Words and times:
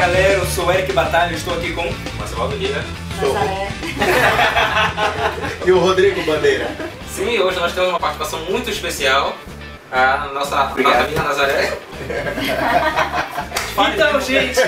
galera, 0.00 0.32
eu 0.34 0.46
sou 0.46 0.66
o 0.66 0.72
Eric 0.72 0.92
Batalha, 0.92 1.34
estou 1.34 1.54
aqui 1.54 1.72
com 1.72 1.84
Marcelo 2.18 2.48
Guilherme. 2.48 2.88
Nazaré. 3.20 3.68
E 5.66 5.72
o 5.72 5.78
Rodrigo 5.78 6.22
Bandeira. 6.24 6.68
Sim, 7.08 7.38
hoje 7.38 7.58
nós 7.60 7.72
temos 7.72 7.90
uma 7.90 8.00
participação 8.00 8.40
muito 8.46 8.70
especial. 8.70 9.36
A 9.92 10.30
nossa 10.32 10.56
amiga 10.60 11.06
Nazaré. 11.22 11.72
Então, 13.94 14.20
gente, 14.20 14.60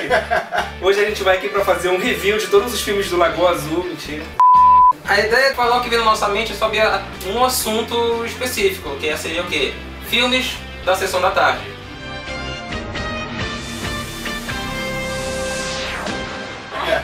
hoje 0.81 1.01
a 1.01 1.05
gente 1.09 1.23
vai 1.23 1.37
aqui 1.37 1.49
pra 1.49 1.63
fazer 1.65 1.89
um 1.89 1.99
review 1.99 2.39
de 2.39 2.47
todos 2.47 2.73
os 2.73 2.81
filmes 2.81 3.11
do 3.11 3.17
Lagoa 3.19 3.51
Azul. 3.51 3.85
Mentira. 3.85 4.23
A 5.05 5.19
ideia 5.21 5.49
é 5.49 5.55
falar 5.55 5.79
o 5.79 5.83
que 5.83 5.91
vem 5.91 5.99
na 5.99 6.05
nossa 6.05 6.29
mente 6.29 6.55
sobre 6.55 6.81
a- 6.81 7.03
um 7.27 7.45
assunto 7.45 8.25
específico, 8.25 8.97
que 8.97 9.15
seria 9.19 9.43
o 9.43 9.47
quê? 9.49 9.75
Filmes 10.09 10.55
da 10.85 10.95
sessão 10.97 11.21
da 11.21 11.31
tarde. 11.31 11.61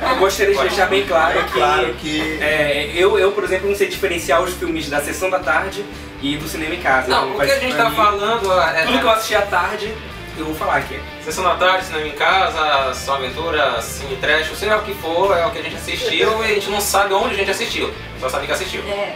Eu 0.01 0.17
gostaria 0.17 0.55
de 0.55 0.61
deixar 0.61 0.87
bem 0.87 1.07
claro 1.07 1.39
É 1.39 1.43
que, 1.45 1.53
claro 1.53 1.95
que. 1.95 2.39
é, 2.43 2.91
eu, 2.95 3.19
eu, 3.19 3.33
por 3.33 3.45
exemplo, 3.45 3.69
não 3.69 3.77
sei 3.77 3.89
diferenciar 3.89 4.43
os 4.43 4.55
filmes 4.55 4.89
da 4.89 5.01
sessão 5.01 5.29
da 5.31 5.39
tarde 5.39 5.85
e 6.23 6.37
do 6.37 6.49
cinema 6.49 6.75
em 6.75 6.81
casa. 6.81 7.09
Não, 7.09 7.25
Então, 7.31 7.37
o 7.37 7.41
que 7.47 7.51
a 7.53 7.59
gente 7.59 7.77
tá 7.77 7.89
mim- 7.91 7.97
falando 7.97 8.53
é, 8.61 8.83
Tudo 8.87 8.99
que 8.99 9.05
eu 9.05 9.11
é 9.11 9.15
assisti 9.15 9.35
à 9.35 9.43
tarde, 9.43 9.93
eu 10.37 10.45
vou 10.47 10.55
falar 10.55 10.77
aqui. 10.77 10.99
sessão 11.25 11.43
da 11.45 11.55
tarde, 11.57 11.87
cinema 11.87 12.07
em 12.07 12.13
casa, 12.13 12.95
sessão 12.95 13.17
aventura, 13.17 13.81
cine 13.83 14.17
trash, 14.17 14.51
seja 14.57 14.77
o 14.77 14.83
que 14.83 14.95
for, 14.95 15.37
é 15.37 15.45
o 15.47 15.51
que 15.51 15.59
a 15.59 15.63
gente 15.63 15.77
assistiu 15.77 16.43
e 16.45 16.53
a 16.53 16.55
gente 16.55 16.71
não 16.71 16.81
sabe 16.81 17.13
onde 17.15 17.35
a 17.35 17.39
gente 17.39 17.51
assistiu, 17.51 17.93
só 18.21 18.29
sabe 18.29 18.47
que 18.47 18.53
assistiu. 18.53 18.83
É. 18.89 19.15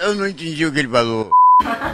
Eu 0.00 0.14
não 0.14 0.26
entendi 0.28 0.64
o 0.66 0.72
que 0.72 0.78
ele 0.80 0.88
falou. 0.88 1.30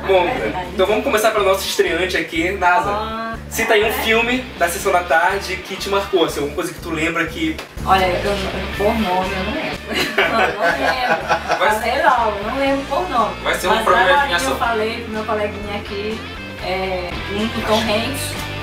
Bom, 0.07 0.27
então 0.73 0.87
vamos 0.87 1.05
começar 1.05 1.31
pelo 1.33 1.45
nosso 1.45 1.67
estreante 1.69 2.17
aqui, 2.17 2.51
NASA. 2.53 2.89
Ah, 2.91 3.28
Cita 3.51 3.75
aí 3.75 3.85
um 3.85 3.93
filme 4.05 4.41
da 4.59 4.69
sessão 4.69 4.93
da 4.93 5.03
tarde 5.03 5.57
que 5.57 5.75
te 5.77 5.89
marcou, 5.89 6.25
assim, 6.27 6.39
alguma 6.41 6.55
coisa 6.57 6.73
que 6.73 6.81
tu 6.81 6.91
lembra 6.91 7.27
que. 7.27 7.57
Olha, 7.85 8.05
eu, 8.07 8.37
por 8.77 8.93
nome 8.95 9.05
eu 9.35 9.45
não 9.45 9.55
lembro. 9.55 9.79
Não, 10.19 10.39
não 10.39 10.47
lembro. 10.61 11.59
Vai- 11.59 11.71
Falei 11.81 12.03
logo, 12.03 12.43
não 12.47 12.59
lembro 12.59 12.85
por 12.87 13.09
nome. 13.09 13.35
Vai 13.43 13.55
ser 13.59 13.69
um 13.69 13.75
Mas 13.75 13.85
problema 13.85 14.27
de 14.27 14.45
eu 14.45 14.57
falei 14.59 15.01
pro 15.03 15.13
meu 15.13 15.25
coleguinha 15.25 15.77
aqui, 15.81 16.21
é, 16.63 17.09
Tom 17.67 17.79
Hanks, 17.81 18.21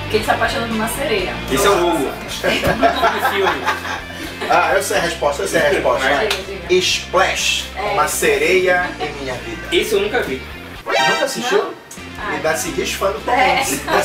que 0.08 0.16
ele 0.16 0.24
se 0.24 0.30
apaixonou 0.30 0.68
por 0.68 0.74
uma 0.76 0.88
sereia. 0.88 1.34
Esse 1.50 1.66
é 1.66 1.70
o 1.70 1.88
Hugo. 1.88 2.06
O 2.06 2.30
filme. 3.34 3.62
Ah, 4.48 4.72
eu 4.76 4.82
sei 4.84 4.98
a 4.98 5.00
resposta, 5.00 5.42
eu 5.42 5.48
sei 5.48 5.60
a 5.60 5.68
resposta. 5.68 6.08
diga. 6.46 6.74
Splash, 6.74 7.64
É. 7.74 7.80
uma 7.94 8.06
sereia 8.06 8.88
em 9.00 9.12
minha 9.22 9.34
vida. 9.34 9.62
Esse 9.72 9.94
eu 9.94 10.00
nunca 10.02 10.22
vi. 10.22 10.40
Nunca 10.86 11.24
assistiu? 11.24 11.58
Não? 11.58 12.30
Me 12.32 12.38
dá 12.38 12.54
seguir 12.56 12.86
fã 12.86 13.10
do 13.10 13.18
Tom 13.20 13.32
É. 13.32 13.58
Hanks. 13.60 13.80
Dá 13.84 14.02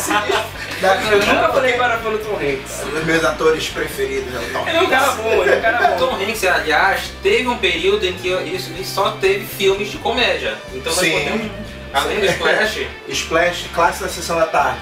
Eu 0.81 1.19
nunca 1.19 1.49
falei 1.53 1.73
para 1.73 1.97
do 1.97 2.17
Tom 2.17 2.35
Hanks. 2.35 2.83
Um 2.85 2.89
dos 2.89 3.03
meus 3.05 3.23
atores 3.23 3.69
preferidos 3.69 4.33
é 4.33 4.37
o 4.39 4.53
Tom 4.53 4.67
Ele 4.67 4.77
é 4.77 4.81
um 4.81 4.89
cara 4.89 5.11
bom, 5.11 5.41
ele 5.43 5.51
é 5.51 5.57
um 5.57 5.61
cara 5.61 5.93
O 5.95 5.99
Tom 5.99 6.17
bom. 6.17 6.23
Hanks, 6.23 6.43
aliás, 6.45 7.11
teve 7.21 7.47
um 7.47 7.57
período 7.57 8.05
em 8.05 8.13
que 8.13 8.29
isso, 8.29 8.71
ele 8.71 8.83
só 8.83 9.11
teve 9.11 9.45
filmes 9.45 9.89
de 9.91 9.97
comédia. 9.97 10.57
Então 10.73 10.91
nós 10.91 11.05
Sim. 11.05 11.11
podemos, 11.11 11.51
além 11.93 12.19
do 12.19 12.25
Splash, 12.25 12.88
Splash, 13.09 13.65
clássico 13.73 14.05
da 14.05 14.09
sessão 14.09 14.39
da 14.39 14.47
tarde. 14.47 14.81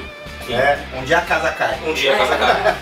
É, 0.54 0.80
um 0.96 1.04
dia 1.04 1.18
a 1.18 1.22
casa 1.22 1.52
cai. 1.52 1.80
um 1.86 1.94
dia 1.94 2.14
a 2.14 2.18
casa 2.18 2.38
cai. 2.38 2.76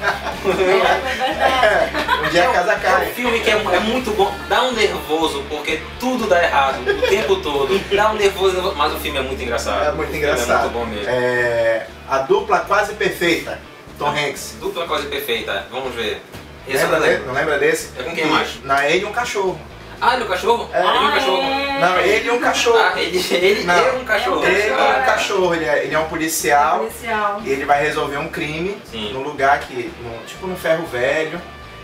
É, 0.46 0.54
verdade. 0.64 2.08
Um 2.28 2.30
dia 2.30 2.50
a 2.50 2.54
casa 2.54 2.74
É 2.74 2.76
um 2.76 2.80
cai. 2.80 3.06
filme 3.14 3.40
que 3.40 3.50
é, 3.50 3.54
é 3.54 3.80
muito 3.80 4.12
bom, 4.12 4.34
dá 4.50 4.64
um 4.64 4.72
nervoso, 4.74 5.44
porque 5.50 5.82
tudo 6.00 6.28
dá 6.28 6.44
errado 6.44 6.80
o 6.82 7.02
tempo 7.08 7.38
todo. 7.38 7.80
Dá 7.96 8.12
um 8.12 8.16
nervoso, 8.16 8.74
mas 8.76 8.94
o 8.94 9.00
filme 9.00 9.20
é 9.20 9.22
muito 9.22 9.42
engraçado. 9.42 9.86
É 9.86 9.92
muito 9.92 10.16
engraçado. 10.16 10.50
É 10.52 10.62
muito 10.62 10.74
bom 10.74 10.86
mesmo. 10.86 11.10
É, 11.10 11.88
a 12.10 12.18
dupla 12.20 12.60
quase 12.60 12.94
perfeita. 12.96 13.60
Tom 13.98 14.10
Hanks. 14.10 14.58
Dupla 14.60 14.86
coisa 14.88 15.08
perfeita, 15.08 15.66
vamos 15.72 15.94
ver. 15.96 16.22
Esse 16.68 16.84
Lembra 16.86 17.20
não 17.20 17.34
lembra 17.34 17.58
desse? 17.58 17.92
É 17.98 18.04
com 18.04 18.14
quem 18.14 18.26
E 18.26 18.28
mais? 18.28 18.62
Na 18.64 18.86
ele 18.90 19.06
um 19.06 19.12
cachorro. 19.14 19.60
Ah, 20.00 20.14
ele 20.14 20.24
é 20.24 20.26
o 20.26 20.30
cachorro? 20.30 20.70
É. 20.74 20.80
Ele 20.80 20.88
é 20.88 20.92
um 21.02 21.12
cachorro. 21.12 21.42
Não, 21.80 22.00
ele 22.00 22.28
e 22.28 22.32
um 22.32 22.40
cachorro. 22.40 22.78
Ah, 22.80 23.02
ele, 23.02 23.18
ele 23.36 23.64
Não. 23.64 23.74
é 23.76 23.92
um 23.94 24.04
cachorro. 24.06 24.46
Ele 24.46 24.62
é 24.62 24.74
um 24.74 24.80
Ah, 24.80 25.04
cachorro, 25.06 25.56
ele 25.56 25.66
é, 25.66 25.84
ele 25.86 25.96
é 25.96 26.00
um 26.00 26.06
policial. 26.08 26.80
Policial. 26.80 27.42
E 27.44 27.50
ele 27.50 27.66
vai 27.66 27.82
resolver 27.82 28.18
um 28.18 28.28
crime 28.28 28.78
Sim. 28.92 29.12
num 29.14 29.22
lugar 29.24 29.60
que. 29.60 29.92
no- 30.02 30.26
tipo 30.26 30.48
no 30.48 30.56
ferro 30.56 30.86
velho. 30.88 31.42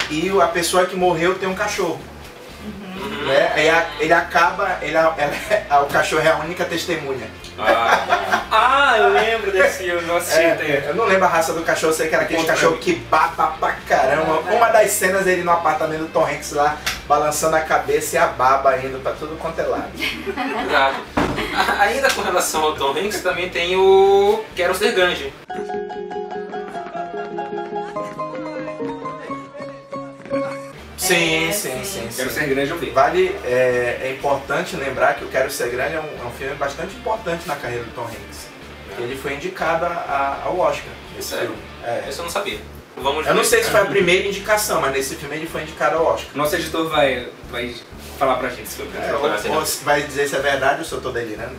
E 0.09 0.29
a 0.41 0.47
pessoa 0.47 0.85
que 0.85 0.95
morreu 0.95 1.35
tem 1.35 1.47
um 1.49 1.55
cachorro. 1.55 1.99
Uhum. 2.95 3.25
Né? 3.27 3.51
Aí 3.55 4.03
ele 4.03 4.13
acaba. 4.13 4.77
Ele, 4.81 4.95
ela- 4.95 5.15
o 5.81 5.85
cachorro 5.93 6.21
é 6.25 6.31
a 6.31 6.37
única 6.37 6.65
testemunha. 6.65 7.27
Ah, 7.59 8.41
Ah, 8.55 8.97
eu 8.97 9.09
lembro 9.09 9.51
desse 9.51 9.83
filme, 9.83 10.07
eu 10.07 10.17
assisti 10.17 10.39
É, 10.41 10.51
até. 10.53 10.89
eu 10.89 10.95
não 10.95 11.05
lembro 11.05 11.25
a 11.25 11.27
raça 11.27 11.53
do 11.53 11.61
cachorro, 11.63 11.91
eu 11.91 11.95
sei 11.97 12.07
que 12.07 12.13
era 12.15 12.23
aquele 12.23 12.39
Conta 12.39 12.53
cachorro 12.53 12.77
que 12.77 12.93
baba 12.95 13.47
pra 13.59 13.71
caramba. 13.87 14.43
É, 14.51 14.55
Uma 14.55 14.69
das 14.69 14.91
cenas 14.91 15.25
ele 15.25 15.43
no 15.43 15.51
apartamento 15.51 16.01
do 16.01 16.07
Tom 16.09 16.25
Hanks 16.25 16.51
lá, 16.51 16.77
balançando 17.07 17.55
a 17.55 17.61
cabeça 17.61 18.15
e 18.15 18.19
a 18.19 18.27
baba 18.27 18.77
indo 18.77 18.99
pra 19.01 19.13
tudo 19.13 19.35
quanto 19.39 19.59
é 19.59 19.63
lado. 19.63 19.89
Exato. 19.97 20.95
Ainda 21.79 22.09
com 22.11 22.21
relação 22.21 22.63
ao 22.63 22.75
Tom 22.75 22.91
Hanks, 22.91 23.21
também 23.21 23.49
tem 23.49 23.75
o 23.75 24.43
Quero 24.55 24.75
Ser 24.75 24.91
Grande. 24.91 25.33
Sim, 31.03 31.49
É, 31.49 31.51
sim, 31.51 31.69
sim. 31.69 31.83
sim. 31.83 32.09
sim. 32.09 32.15
Quero 32.15 32.29
ser 32.29 32.47
grande, 32.47 32.69
eu 32.71 32.77
vi. 32.77 32.89
Vale, 32.91 33.35
é, 33.43 33.99
é 34.03 34.15
importante 34.17 34.75
lembrar 34.77 35.15
que 35.15 35.25
o 35.25 35.27
Quero 35.27 35.51
Ser 35.51 35.69
Grande 35.69 35.95
é 35.95 35.99
um, 35.99 36.23
é 36.23 36.25
um 36.25 36.31
filme 36.31 36.55
bastante 36.55 36.95
importante 36.95 37.45
na 37.47 37.55
carreira 37.57 37.83
do 37.83 37.91
Tom 37.91 38.03
Hanks. 38.05 38.47
Ele 38.97 39.15
foi 39.17 39.33
indicado 39.33 39.85
a- 39.85 39.89
a- 39.89 40.41
ao 40.45 40.57
Oscar, 40.59 40.91
esse 41.19 41.29
Sério? 41.29 41.47
filme. 41.47 41.61
É. 41.83 42.05
Esse 42.07 42.19
eu 42.19 42.23
não 42.23 42.31
sabia. 42.31 42.59
Vamos 42.95 43.25
Eu 43.27 43.33
não 43.33 43.41
ver. 43.41 43.49
sei 43.49 43.63
se 43.63 43.69
foi 43.71 43.81
a 43.81 43.85
primeira 43.85 44.27
indicação, 44.27 44.79
mas 44.79 44.93
nesse 44.93 45.15
filme 45.15 45.35
ele 45.35 45.47
foi 45.47 45.63
indicado 45.63 45.97
ao 45.97 46.05
Oscar. 46.05 46.29
Nosso 46.35 46.55
editor 46.55 46.87
vai, 46.87 47.27
vai 47.51 47.75
falar 48.17 48.35
pra 48.37 48.49
gente 48.49 48.61
É, 48.61 48.63
isso. 48.63 48.83
procurar 49.09 49.37
se 49.39 49.47
ou, 49.49 49.55
ou 49.55 49.65
se 49.65 49.83
vai 49.83 50.03
dizer 50.03 50.27
se 50.29 50.35
é 50.35 50.39
verdade 50.39 50.79
ou 50.79 50.85
se 50.85 50.91
eu 50.93 51.01
tô 51.01 51.09
delirando. 51.11 51.55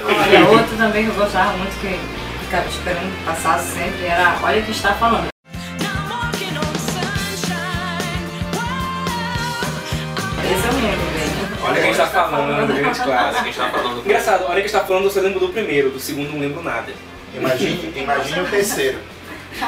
Olha, 0.00 0.48
outro 0.50 0.76
também 0.76 1.04
que 1.06 1.10
eu 1.10 1.14
gostava 1.16 1.56
muito, 1.56 1.72
que 1.80 2.44
ficava 2.44 2.68
esperando 2.68 3.18
que 3.18 3.24
passasse 3.24 3.72
sempre, 3.72 4.04
era 4.04 4.38
Olha 4.42 4.60
o 4.60 4.64
que 4.64 4.70
está 4.70 4.94
falando. 4.94 5.31
Bem. 11.72 11.82
Olha 11.82 11.82
quem 11.82 11.90
está 11.90 12.06
falando, 12.06 12.50
é 12.50 12.62
um 12.62 12.66
grande 12.66 12.88
Essa 12.90 13.04
clássico. 13.04 13.32
que 13.32 13.40
a 13.40 13.44
gente 13.44 13.56
tá 13.56 13.68
falando. 13.68 13.98
Engraçado, 14.04 14.42
eu 15.04 15.10
só 15.10 15.20
lembro 15.20 15.40
do 15.40 15.48
primeiro, 15.48 15.90
do 15.90 16.00
segundo 16.00 16.30
não 16.32 16.40
lembro 16.40 16.62
nada. 16.62 16.92
Imagine, 17.34 17.92
imagine 17.96 18.40
o 18.40 18.46
terceiro. 18.48 18.98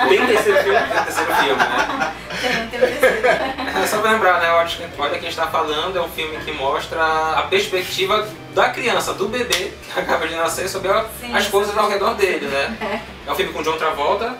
Tem 0.08 0.20
um 0.22 0.26
terceiro 0.26 0.62
filme? 0.62 0.78
É 0.78 1.00
o 1.00 1.04
terceiro 1.04 1.34
filme, 1.34 1.56
né? 1.56 2.12
Tem, 2.40 2.66
tem 2.68 2.78
o 2.78 2.98
terceiro. 3.00 3.26
É 3.26 3.86
só 3.86 3.98
pra 3.98 4.12
lembrar, 4.12 4.40
né? 4.40 4.50
Olha 4.50 4.66
que- 4.66 4.82
Olha 4.98 5.18
quem 5.18 5.28
está 5.28 5.46
falando 5.46 5.98
é 5.98 6.00
um 6.00 6.08
filme 6.08 6.36
que 6.38 6.52
mostra 6.52 7.02
a 7.02 7.42
perspectiva 7.50 8.26
da 8.54 8.70
criança, 8.70 9.12
do 9.12 9.28
bebê 9.28 9.72
que 9.82 9.92
acaba 10.00 10.26
de 10.26 10.34
nascer 10.34 10.68
sobre 10.68 10.90
a- 10.90 11.04
Sim, 11.20 11.34
as 11.34 11.46
coisas 11.48 11.76
ao 11.76 11.88
redor 11.88 12.14
dele, 12.14 12.46
né? 12.46 13.02
É 13.26 13.32
um 13.32 13.34
filme 13.34 13.52
com 13.52 13.62
John 13.62 13.76
Travolta 13.78 14.34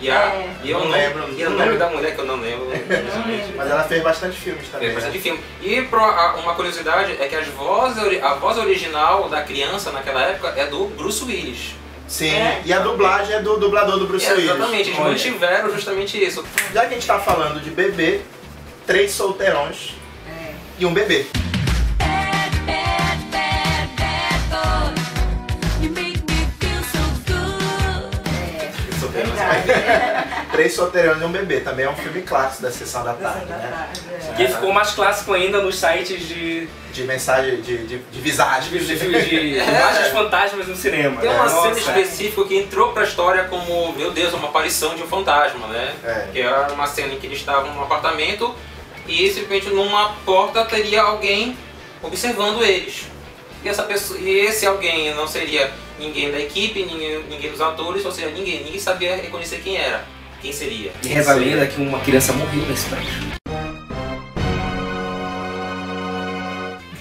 e, 0.00 0.10
a, 0.10 0.14
É. 0.14 0.50
e 0.62 0.70
eu 0.70 0.78
Não 0.78 0.86
não 0.86 0.92
lembro. 0.92 1.24
E 1.36 1.44
o 1.44 1.50
nome 1.50 1.76
da 1.78 1.88
mulher 1.88 2.14
que 2.14 2.20
eu 2.20 2.26
não 2.26 2.36
lembro. 2.36 2.68
Mas 3.56 3.70
ela 3.70 3.84
fez 3.84 4.02
bastante 4.02 4.36
filmes 4.36 4.68
também. 4.68 4.88
Tem 4.88 4.94
bastante 4.94 5.16
né? 5.16 5.22
filme. 5.22 5.40
E 5.62 5.82
pro- 5.82 6.00
a- 6.04 6.34
uma 6.36 6.54
curiosidade 6.54 7.12
é 7.20 7.26
que 7.28 7.34
as 7.34 7.46
vozes, 7.48 8.22
a 8.22 8.34
voz 8.34 8.58
original 8.58 9.28
da 9.28 9.42
criança 9.42 9.90
naquela 9.92 10.22
época 10.22 10.52
é 10.56 10.66
do 10.66 10.86
Bruce 10.88 11.24
Willis. 11.24 11.74
Sim, 12.08 12.30
É. 12.36 12.62
e 12.64 12.72
a 12.72 12.78
dublagem 12.78 13.34
é 13.34 13.40
do 13.40 13.56
dublador 13.56 13.98
do 13.98 14.06
Bruce 14.06 14.26
É, 14.26 14.30
Willis. 14.34 14.44
exatamente, 14.50 14.88
eles 14.90 15.00
Olha. 15.00 15.08
mantiveram 15.10 15.72
justamente 15.72 16.22
isso. 16.24 16.44
Já 16.72 16.82
que 16.82 16.86
a 16.88 16.90
gente 16.94 17.06
tá 17.06 17.18
falando 17.18 17.60
de 17.60 17.70
bebê, 17.70 18.20
três 18.86 19.10
solteirões 19.10 19.94
É. 20.28 20.52
e 20.78 20.86
um 20.86 20.94
bebê. 20.94 21.26
Três 30.52 30.74
solteirões 30.74 31.20
e 31.20 31.24
um 31.24 31.32
bebê. 31.32 31.60
Também 31.60 31.84
é 31.86 31.90
um 31.90 31.96
filme 31.96 32.22
clássico 32.22 32.62
da 32.62 32.70
sessão 32.70 33.04
da 33.04 33.14
tarde, 33.14 33.46
né? 33.46 33.58
tarde, 33.70 34.00
é. 34.30 34.34
Que 34.34 34.48
ficou 34.48 34.72
mais 34.72 34.90
clássico 34.92 35.32
ainda 35.32 35.60
nos 35.60 35.78
sites 35.78 36.26
de, 36.26 36.68
De 36.92 37.04
mensagem, 37.04 37.60
de, 37.60 37.86
de, 37.86 37.98
de 37.98 38.20
visagem. 38.20 38.70
de, 38.70 38.86
de, 38.86 38.96
de, 38.96 39.22
de 39.22 39.58
imagens 39.58 40.08
fantasmas 40.12 40.66
no 40.66 40.76
cinema. 40.76 41.20
Tem 41.20 41.28
né? 41.30 41.36
uma 41.36 41.48
cena 41.48 41.68
Nossa. 41.68 41.80
específica 41.80 42.44
que 42.44 42.56
entrou 42.56 42.92
pra 42.92 43.04
história 43.04 43.44
como, 43.44 43.92
meu 43.92 44.10
Deus, 44.12 44.32
uma 44.32 44.48
aparição 44.48 44.94
de 44.94 45.02
um 45.02 45.06
fantasma, 45.06 45.66
né? 45.68 45.94
É. 46.04 46.28
Que 46.32 46.40
era 46.40 46.72
uma 46.72 46.86
cena 46.86 47.14
em 47.14 47.18
que 47.18 47.26
eles 47.26 47.38
estavam 47.38 47.74
num 47.74 47.82
apartamento 47.82 48.54
e 49.06 49.28
simplesmente 49.30 49.68
numa 49.70 50.14
porta 50.24 50.64
teria 50.64 51.02
alguém 51.02 51.56
observando 52.02 52.62
eles. 52.62 53.06
E, 53.66 53.68
essa 53.68 53.82
pessoa, 53.82 54.16
e 54.20 54.30
esse 54.30 54.64
alguém 54.64 55.12
não 55.12 55.26
seria 55.26 55.68
ninguém 55.98 56.30
da 56.30 56.38
equipe, 56.38 56.84
ninguém, 56.84 57.20
ninguém 57.28 57.50
dos 57.50 57.60
atores, 57.60 58.04
ou 58.04 58.12
seja, 58.12 58.28
ninguém. 58.30 58.62
Ninguém 58.62 58.78
sabia 58.78 59.16
reconhecer 59.16 59.56
quem 59.58 59.76
era. 59.76 60.04
Quem 60.40 60.52
seria. 60.52 60.92
E 61.02 61.08
reza 61.08 61.32
a 61.32 61.34
lenda 61.34 61.66
que 61.66 61.80
uma 61.80 61.98
criança 61.98 62.32
morreu 62.32 62.62
nesse 62.68 62.88
prédio. 62.88 63.10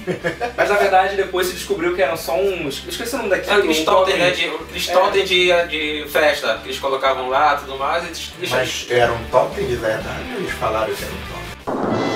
Mas 0.57 0.69
na 0.69 0.75
verdade 0.75 1.15
depois 1.15 1.45
se 1.47 1.53
descobriu 1.53 1.95
que 1.95 2.01
eram 2.01 2.17
só 2.17 2.35
uns. 2.35 2.81
eu 2.83 2.89
Esqueci 2.89 3.13
o 3.13 3.17
nome 3.19 3.29
daquilo. 3.29 3.53
Era 3.61 3.63
um 3.63 3.85
totem, 3.85 4.17
né? 4.17 4.31
De, 4.31 4.45
É. 4.89 4.93
totem 4.93 5.23
de, 5.23 5.49
de 5.67 6.05
festa 6.09 6.57
que 6.63 6.69
eles 6.69 6.79
colocavam 6.79 7.29
lá 7.29 7.53
e 7.53 7.57
tudo 7.63 7.77
mais. 7.77 8.03
E 8.03 8.07
eles, 8.07 8.31
eles- 8.39 8.49
Mas 8.49 8.87
era 8.89 9.13
um 9.13 9.23
totem 9.25 9.67
de 9.67 9.75
verdade, 9.75 10.23
eles 10.35 10.51
falaram 10.53 10.91
que 10.95 11.03
era 11.03 11.13
um 11.13 11.17
totem. 11.27 12.14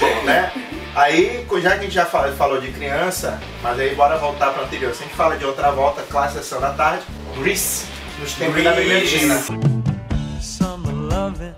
Bom, 0.00 0.22
né? 0.24 0.50
Aí, 0.94 1.44
já 1.60 1.70
que 1.72 1.78
a 1.78 1.82
gente 1.82 1.94
já 1.94 2.06
fa- 2.06 2.30
falou 2.38 2.60
de 2.60 2.70
criança, 2.70 3.40
mas 3.62 3.78
aí 3.80 3.94
bora 3.94 4.16
voltar 4.16 4.50
para 4.50 4.62
o 4.62 4.64
anterior. 4.66 4.94
Se 4.94 5.02
a 5.02 5.06
gente 5.06 5.16
fala 5.16 5.36
de 5.36 5.44
outra 5.44 5.70
volta, 5.72 6.02
classe 6.02 6.34
sessão 6.38 6.60
da 6.60 6.70
tarde, 6.70 7.02
Grease, 7.38 7.86
nos 8.20 8.32
tempos 8.34 8.62
da 8.62 8.72
Grease. 8.72 8.88
brilhantina. 9.18 9.42
Summer 10.40 10.94
loving 10.94 11.52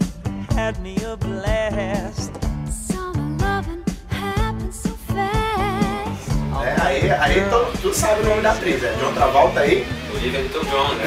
had 0.57 0.79
me 0.81 0.97
a 1.05 1.17
blast. 1.17 2.31
Summer 2.71 3.37
loving 3.43 3.83
happens 4.11 4.77
so 4.77 4.97
fast. 5.07 6.33
Né? 6.65 6.77
Aí, 6.83 7.11
aí 7.11 7.47
todo, 7.51 7.71
tu 7.83 7.93
sabe 7.93 8.23
o 8.23 8.25
nome 8.25 8.41
da 8.41 8.53
atriz, 8.53 8.83
é 8.83 8.93
de 8.93 9.05
outra 9.05 9.27
volta 9.27 9.61
aí. 9.61 9.87
Olivia 10.15 10.41
Newton-John, 10.41 10.95
né? 10.95 11.05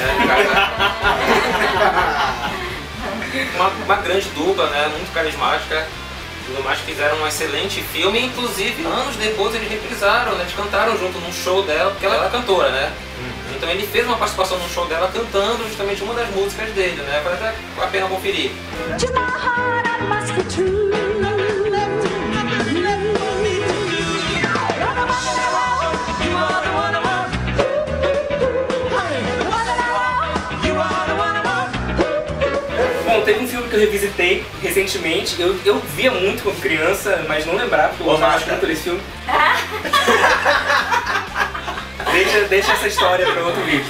Uma, 3.55 3.67
uma 3.85 3.95
grande 3.97 4.27
dupla, 4.29 4.69
né? 4.69 4.87
Muito 4.89 5.11
carismática. 5.13 5.87
Tudo 6.49 6.63
mais, 6.63 6.79
fizeram 6.79 7.21
um 7.21 7.27
excelente 7.27 7.81
filme. 7.83 8.25
Inclusive, 8.25 8.83
anos 8.83 9.15
depois 9.17 9.53
eles 9.53 9.69
reprisaram, 9.69 10.33
né? 10.33 10.41
Eles 10.41 10.53
cantaram 10.55 10.97
junto 10.97 11.19
num 11.19 11.31
show 11.31 11.61
dela, 11.61 11.91
porque 11.91 12.07
ela 12.07 12.15
era 12.15 12.29
cantora, 12.29 12.71
né? 12.71 12.91
Então 13.55 13.69
ele 13.69 13.85
fez 13.85 14.05
uma 14.07 14.17
participação 14.17 14.57
num 14.57 14.69
show 14.69 14.87
dela 14.87 15.11
cantando 15.13 15.63
justamente 15.67 16.01
uma 16.01 16.15
das 16.15 16.27
músicas 16.31 16.71
dele, 16.71 17.01
né? 17.03 17.21
Vale 17.23 17.35
até 17.35 17.53
a 17.83 17.87
pena 17.87 18.07
conferir. 18.07 18.51
Eu 33.79 33.85
revisitei 33.85 34.45
recentemente. 34.61 35.41
Eu, 35.41 35.57
eu 35.65 35.79
via 35.95 36.11
muito 36.11 36.43
quando 36.43 36.61
criança, 36.61 37.23
mas 37.27 37.45
não 37.45 37.55
lembrava, 37.55 37.89
porque 37.89 38.03
eu 38.03 38.07
gostava 38.07 38.39
muito 38.45 38.65
desse 38.67 38.83
filme. 38.83 39.01
deixa, 42.11 42.41
deixa 42.41 42.71
essa 42.73 42.87
história 42.87 43.25
para 43.31 43.43
outro 43.43 43.61
vídeo. 43.63 43.85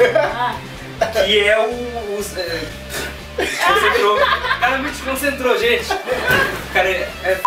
Que 1.26 1.40
é 1.40 1.58
o. 1.60 1.70
o 1.72 2.26
é, 2.38 2.60
desconcentrou. 3.44 4.20
Cara, 4.60 4.78
me 4.80 4.90
desconcentrou, 4.90 5.58
gente. 5.58 5.86
Cara, 6.74 6.90
é. 6.90 7.10
é- 7.24 7.40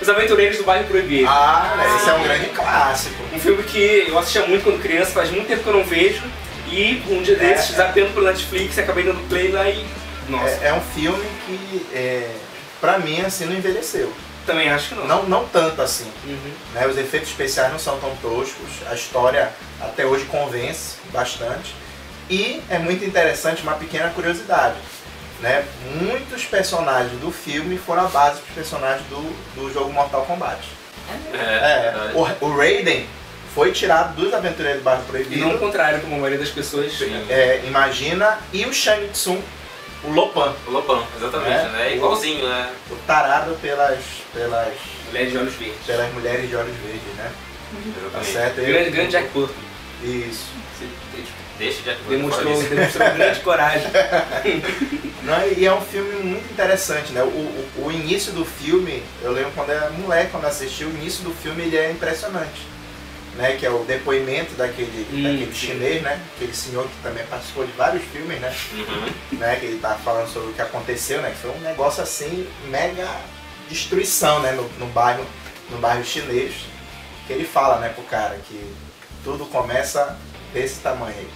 Os 0.00 0.08
Aventureiros 0.08 0.58
do 0.58 0.64
Bairro 0.64 0.84
Proibido. 0.84 1.28
Ah, 1.28 1.74
né? 1.76 1.96
esse 1.96 2.08
é 2.08 2.12
um 2.12 2.22
grande 2.22 2.46
clássico. 2.50 3.16
Um 3.34 3.40
filme 3.40 3.62
que 3.64 4.04
eu 4.08 4.18
assistia 4.18 4.46
muito 4.46 4.62
quando 4.62 4.80
criança, 4.80 5.10
faz 5.12 5.30
muito 5.30 5.48
tempo 5.48 5.62
que 5.62 5.68
eu 5.68 5.72
não 5.72 5.84
vejo. 5.84 6.22
E 6.68 7.02
um 7.08 7.22
dia 7.22 7.36
desses, 7.36 7.78
É. 7.78 7.82
pelo 8.12 8.26
Netflix, 8.26 8.78
acabei 8.78 9.04
dando 9.04 9.26
play 9.28 9.50
lá 9.50 9.68
e. 9.68 9.84
Nossa, 10.28 10.48
É, 10.64 10.68
é 10.68 10.72
um 10.74 10.80
filme 10.80 11.24
que, 11.46 11.86
é, 11.92 12.30
pra 12.80 12.98
mim, 12.98 13.20
assim, 13.20 13.44
não 13.46 13.54
envelheceu. 13.54 14.12
também 14.46 14.68
acho 14.68 14.90
que 14.90 14.94
não. 14.94 15.06
Não, 15.06 15.22
não 15.24 15.44
tanto 15.48 15.82
assim. 15.82 16.10
Uhum. 16.24 16.52
né? 16.74 16.86
Os 16.86 16.96
efeitos 16.96 17.28
especiais 17.30 17.72
não 17.72 17.78
são 17.80 17.98
tão 17.98 18.14
toscos. 18.16 18.70
A 18.88 18.94
história 18.94 19.50
até 19.80 20.04
hoje 20.06 20.24
convence 20.26 20.96
bastante. 21.12 21.74
E 22.30 22.62
é 22.70 22.78
muito 22.78 23.04
interessante 23.04 23.62
uma 23.62 23.74
pequena 23.74 24.08
curiosidade. 24.10 24.76
Né? 25.40 25.64
Muitos 26.00 26.44
personagens 26.44 27.20
do 27.20 27.30
filme 27.30 27.76
foram 27.76 28.06
a 28.06 28.08
base 28.08 28.40
dos 28.40 28.50
personagens 28.54 29.06
do, 29.08 29.20
do 29.54 29.72
jogo 29.72 29.92
Mortal 29.92 30.24
Kombat. 30.24 30.58
É, 31.34 31.36
É, 31.36 31.92
verdade. 31.92 32.38
o, 32.42 32.46
o 32.46 32.56
Raiden 32.56 33.06
foi 33.54 33.70
tirado 33.72 34.14
dos 34.16 34.32
Aventureiros 34.32 34.80
do 34.80 34.84
Bairro 34.84 35.02
E 35.02 35.06
Proibido. 35.10 35.40
não 35.46 35.54
o 35.56 35.58
contrário, 35.58 36.00
como 36.00 36.14
a 36.14 36.18
maioria 36.18 36.38
das 36.38 36.48
pessoas. 36.50 36.92
É, 37.28 37.62
imagina, 37.66 38.38
e 38.52 38.64
o 38.64 38.72
Shang 38.72 39.08
Tsung, 39.08 39.40
o 40.04 40.10
Lopan, 40.12 40.54
O 40.66 40.70
Lobão, 40.70 41.06
exatamente, 41.16 41.50
É. 41.66 41.68
né? 41.70 41.96
Igualzinho, 41.96 42.46
né? 42.48 42.72
o 42.90 42.96
tarado 43.06 43.54
pelas, 43.60 43.98
pelas, 44.32 44.74
Mulher 45.08 45.26
de 45.30 45.38
olhos 45.38 45.54
verdes. 45.54 45.86
pelas 45.86 46.12
mulheres 46.12 46.48
de 46.48 46.56
olhos 46.56 46.76
verdes, 46.76 47.14
né? 47.16 47.30
Tá 47.32 48.20
Exatamente. 48.20 48.32
certo? 48.32 48.56
Grande, 48.56 48.90
grande 48.90 49.10
Jack 49.10 49.28
Burton. 49.28 49.54
Isso. 50.02 50.46
Deixa 51.58 51.82
de 51.82 51.98
Demonstrou, 52.08 52.62
demonstrou 52.62 53.10
grande 53.14 53.40
coragem. 53.46 53.86
Não, 55.22 55.48
e 55.56 55.64
é 55.66 55.72
um 55.72 55.80
filme 55.80 56.14
muito 56.22 56.52
interessante, 56.52 57.12
né? 57.12 57.22
O, 57.22 57.26
o, 57.26 57.86
o 57.86 57.92
início 57.92 58.32
do 58.32 58.44
filme, 58.44 59.02
eu 59.22 59.32
lembro 59.32 59.50
quando 59.54 59.70
era 59.70 59.88
moleque, 59.90 60.30
quando 60.32 60.44
assisti, 60.44 60.84
o 60.84 60.90
início 60.90 61.24
do 61.24 61.32
filme 61.32 61.62
ele 61.62 61.76
é 61.78 61.90
impressionante. 61.90 62.60
Né? 63.36 63.56
Que 63.56 63.66
é 63.66 63.70
o 63.70 63.84
depoimento 63.84 64.54
daquele, 64.54 65.06
Hum, 65.12 65.22
daquele 65.22 65.54
chinês, 65.54 66.02
né? 66.02 66.20
Aquele 66.34 66.54
senhor 66.54 66.86
que 66.88 67.02
também 67.02 67.24
participou 67.26 67.66
de 67.66 67.72
vários 67.72 68.02
filmes, 68.04 68.40
né? 68.40 68.54
Uhum. 68.72 69.38
né? 69.38 69.56
Que 69.56 69.66
ele 69.66 69.78
tá 69.78 69.94
falando 69.94 70.32
sobre 70.32 70.50
o 70.50 70.52
que 70.54 70.62
aconteceu, 70.62 71.20
né? 71.20 71.30
Que 71.30 71.36
foi 71.36 71.50
um 71.50 71.60
negócio 71.60 72.02
assim, 72.02 72.48
mega 72.68 73.08
destruição, 73.68 74.40
né? 74.40 74.52
No, 74.52 74.68
no 74.78 74.86
bairro, 74.86 75.24
no 75.70 75.78
bairro 75.78 76.04
chinês. 76.04 76.54
Que 77.26 77.32
ele 77.32 77.44
fala, 77.44 77.80
né, 77.80 77.88
pro 77.88 78.04
cara, 78.04 78.38
que 78.48 78.72
tudo 79.24 79.44
começa 79.46 80.16
desse 80.54 80.80
tamanho 80.80 81.14
aí. 81.18 81.28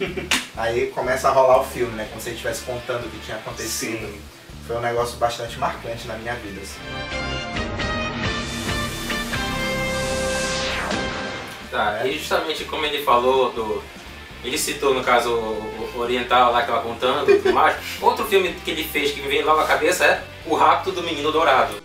Aí 0.56 0.86
começa 0.94 1.28
a 1.28 1.32
rolar 1.32 1.60
o 1.60 1.64
filme, 1.64 1.92
né? 1.94 2.06
Como 2.08 2.20
se 2.20 2.28
ele 2.28 2.36
estivesse 2.36 2.62
contando 2.62 3.06
o 3.06 3.10
que 3.10 3.18
tinha 3.18 3.36
acontecido. 3.36 4.06
Sim. 4.06 4.20
Foi 4.66 4.76
um 4.76 4.80
negócio 4.80 5.16
bastante 5.18 5.58
marcante 5.58 6.06
na 6.06 6.14
minha 6.14 6.34
vida. 6.34 6.60
Assim. 6.60 6.78
Tá, 11.78 12.00
É. 12.02 12.08
e 12.08 12.18
justamente 12.18 12.64
como 12.64 12.84
ele 12.84 13.04
falou 13.04 13.52
do. 13.52 13.80
Ele 14.42 14.58
citou, 14.58 14.92
no 14.94 15.04
caso, 15.04 15.30
o 15.30 15.92
oriental 15.98 16.50
lá 16.50 16.62
que 16.62 16.66
tava 16.66 16.82
contando 16.82 17.30
e 17.30 17.38
tudo 17.38 17.52
mais. 17.52 17.76
Outro 18.00 18.24
filme 18.24 18.52
que 18.64 18.70
ele 18.72 18.82
fez 18.82 19.12
que 19.12 19.20
me 19.20 19.28
vem 19.28 19.42
logo 19.42 19.60
à 19.60 19.64
cabeça 19.64 20.04
é 20.04 20.22
O 20.46 20.56
Rapto 20.56 20.90
do 20.90 21.04
Menino 21.04 21.30
Dourado. 21.30 21.76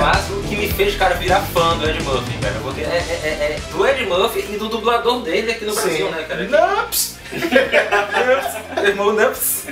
Mas 0.00 0.30
o 0.30 0.42
que 0.48 0.56
me 0.56 0.68
fez, 0.68 0.96
cara, 0.96 1.14
virar 1.14 1.40
fã 1.40 1.76
do 1.78 1.88
Ed 1.88 2.02
Murphy, 2.02 2.38
cara. 2.38 2.54
Porque 2.62 2.80
é, 2.80 2.84
é- 2.84 3.20
é- 3.28 3.56
é 3.56 3.60
do 3.70 3.86
Ed 3.86 4.04
Murphy 4.06 4.40
e 4.52 4.56
do 4.56 4.68
dublador 4.68 5.20
dele 5.22 5.52
aqui 5.52 5.64
no 5.64 5.74
Brasil, 5.74 6.10
né, 6.10 6.22
cara? 6.24 6.44
Nups! 6.48 7.18
Irmão 8.84 9.12
Nups. 9.12 9.66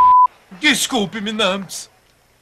Desculpe-me, 0.60 1.32
Namps. 1.32 1.90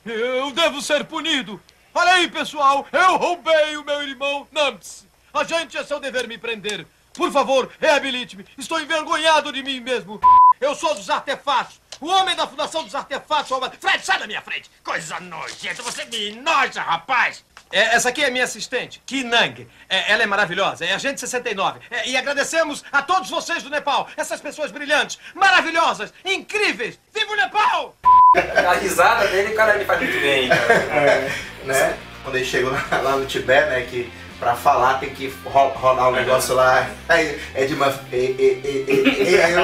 Eu 0.04 0.50
devo 0.50 0.82
ser 0.82 1.04
punido. 1.04 1.60
Olha 1.94 2.12
aí, 2.12 2.28
pessoal, 2.28 2.86
eu 2.92 3.16
roubei 3.16 3.76
o 3.76 3.84
meu 3.84 4.02
irmão 4.02 4.46
Namps. 4.52 5.06
A 5.32 5.44
gente 5.44 5.76
é 5.76 5.84
seu 5.84 5.98
dever 5.98 6.28
me 6.28 6.36
prender. 6.36 6.86
Por 7.14 7.32
favor, 7.32 7.70
reabilite-me. 7.80 8.44
Estou 8.58 8.80
envergonhado 8.80 9.52
de 9.52 9.62
mim 9.62 9.80
mesmo. 9.80 10.20
Eu 10.60 10.74
sou 10.74 10.94
dos 10.94 11.08
artefatos. 11.08 11.80
O 12.00 12.06
homem 12.08 12.36
da 12.36 12.46
Fundação 12.46 12.82
dos 12.84 12.94
Artefatos. 12.94 13.50
Fred, 13.80 14.04
sai 14.04 14.18
da 14.18 14.26
minha 14.26 14.42
frente. 14.42 14.70
Coisa 14.82 15.18
nojenta. 15.20 15.82
Você 15.82 16.04
me 16.04 16.32
noja, 16.32 16.82
rapaz. 16.82 17.44
É, 17.72 17.94
essa 17.94 18.10
aqui 18.10 18.22
é 18.22 18.30
minha 18.30 18.44
assistente, 18.44 19.02
Kinang. 19.06 19.66
É, 19.88 20.12
ela 20.12 20.22
é 20.22 20.26
maravilhosa, 20.26 20.84
é 20.84 20.92
agente 20.92 21.18
69. 21.20 21.80
É, 21.90 22.08
e 22.08 22.16
agradecemos 22.16 22.84
a 22.92 23.02
todos 23.02 23.30
vocês 23.30 23.62
do 23.62 23.70
Nepal, 23.70 24.08
essas 24.16 24.40
pessoas 24.40 24.70
brilhantes, 24.70 25.18
maravilhosas, 25.34 26.12
incríveis. 26.24 26.98
Viva 27.12 27.32
o 27.32 27.36
Nepal! 27.36 27.96
A 28.34 28.74
risada 28.74 29.26
dele, 29.28 29.54
cara, 29.54 29.74
ele 29.76 29.84
faz 29.84 30.00
muito 30.00 30.20
bem, 30.20 30.48
cara. 30.48 31.28
né? 31.64 31.94
Quando 32.22 32.36
ele 32.36 32.44
chegou 32.44 32.72
lá, 32.72 32.84
lá 33.02 33.16
no 33.16 33.26
Tibete, 33.26 33.68
né? 33.70 33.80
Que 33.88 34.10
pra 34.40 34.54
falar 34.54 34.94
tem 34.98 35.10
que 35.10 35.32
ro- 35.44 35.68
rolar 35.68 36.08
o 36.08 36.12
negócio 36.12 36.54
lá. 36.54 36.88
Aí 37.08 37.38
é 37.54 37.64
de 37.66 37.74
uma. 37.74 37.88
E, 38.12 38.16
e, 38.16 38.60
e, 38.64 38.84
e, 38.88 39.22
e, 39.30 39.34
eu- 39.34 39.60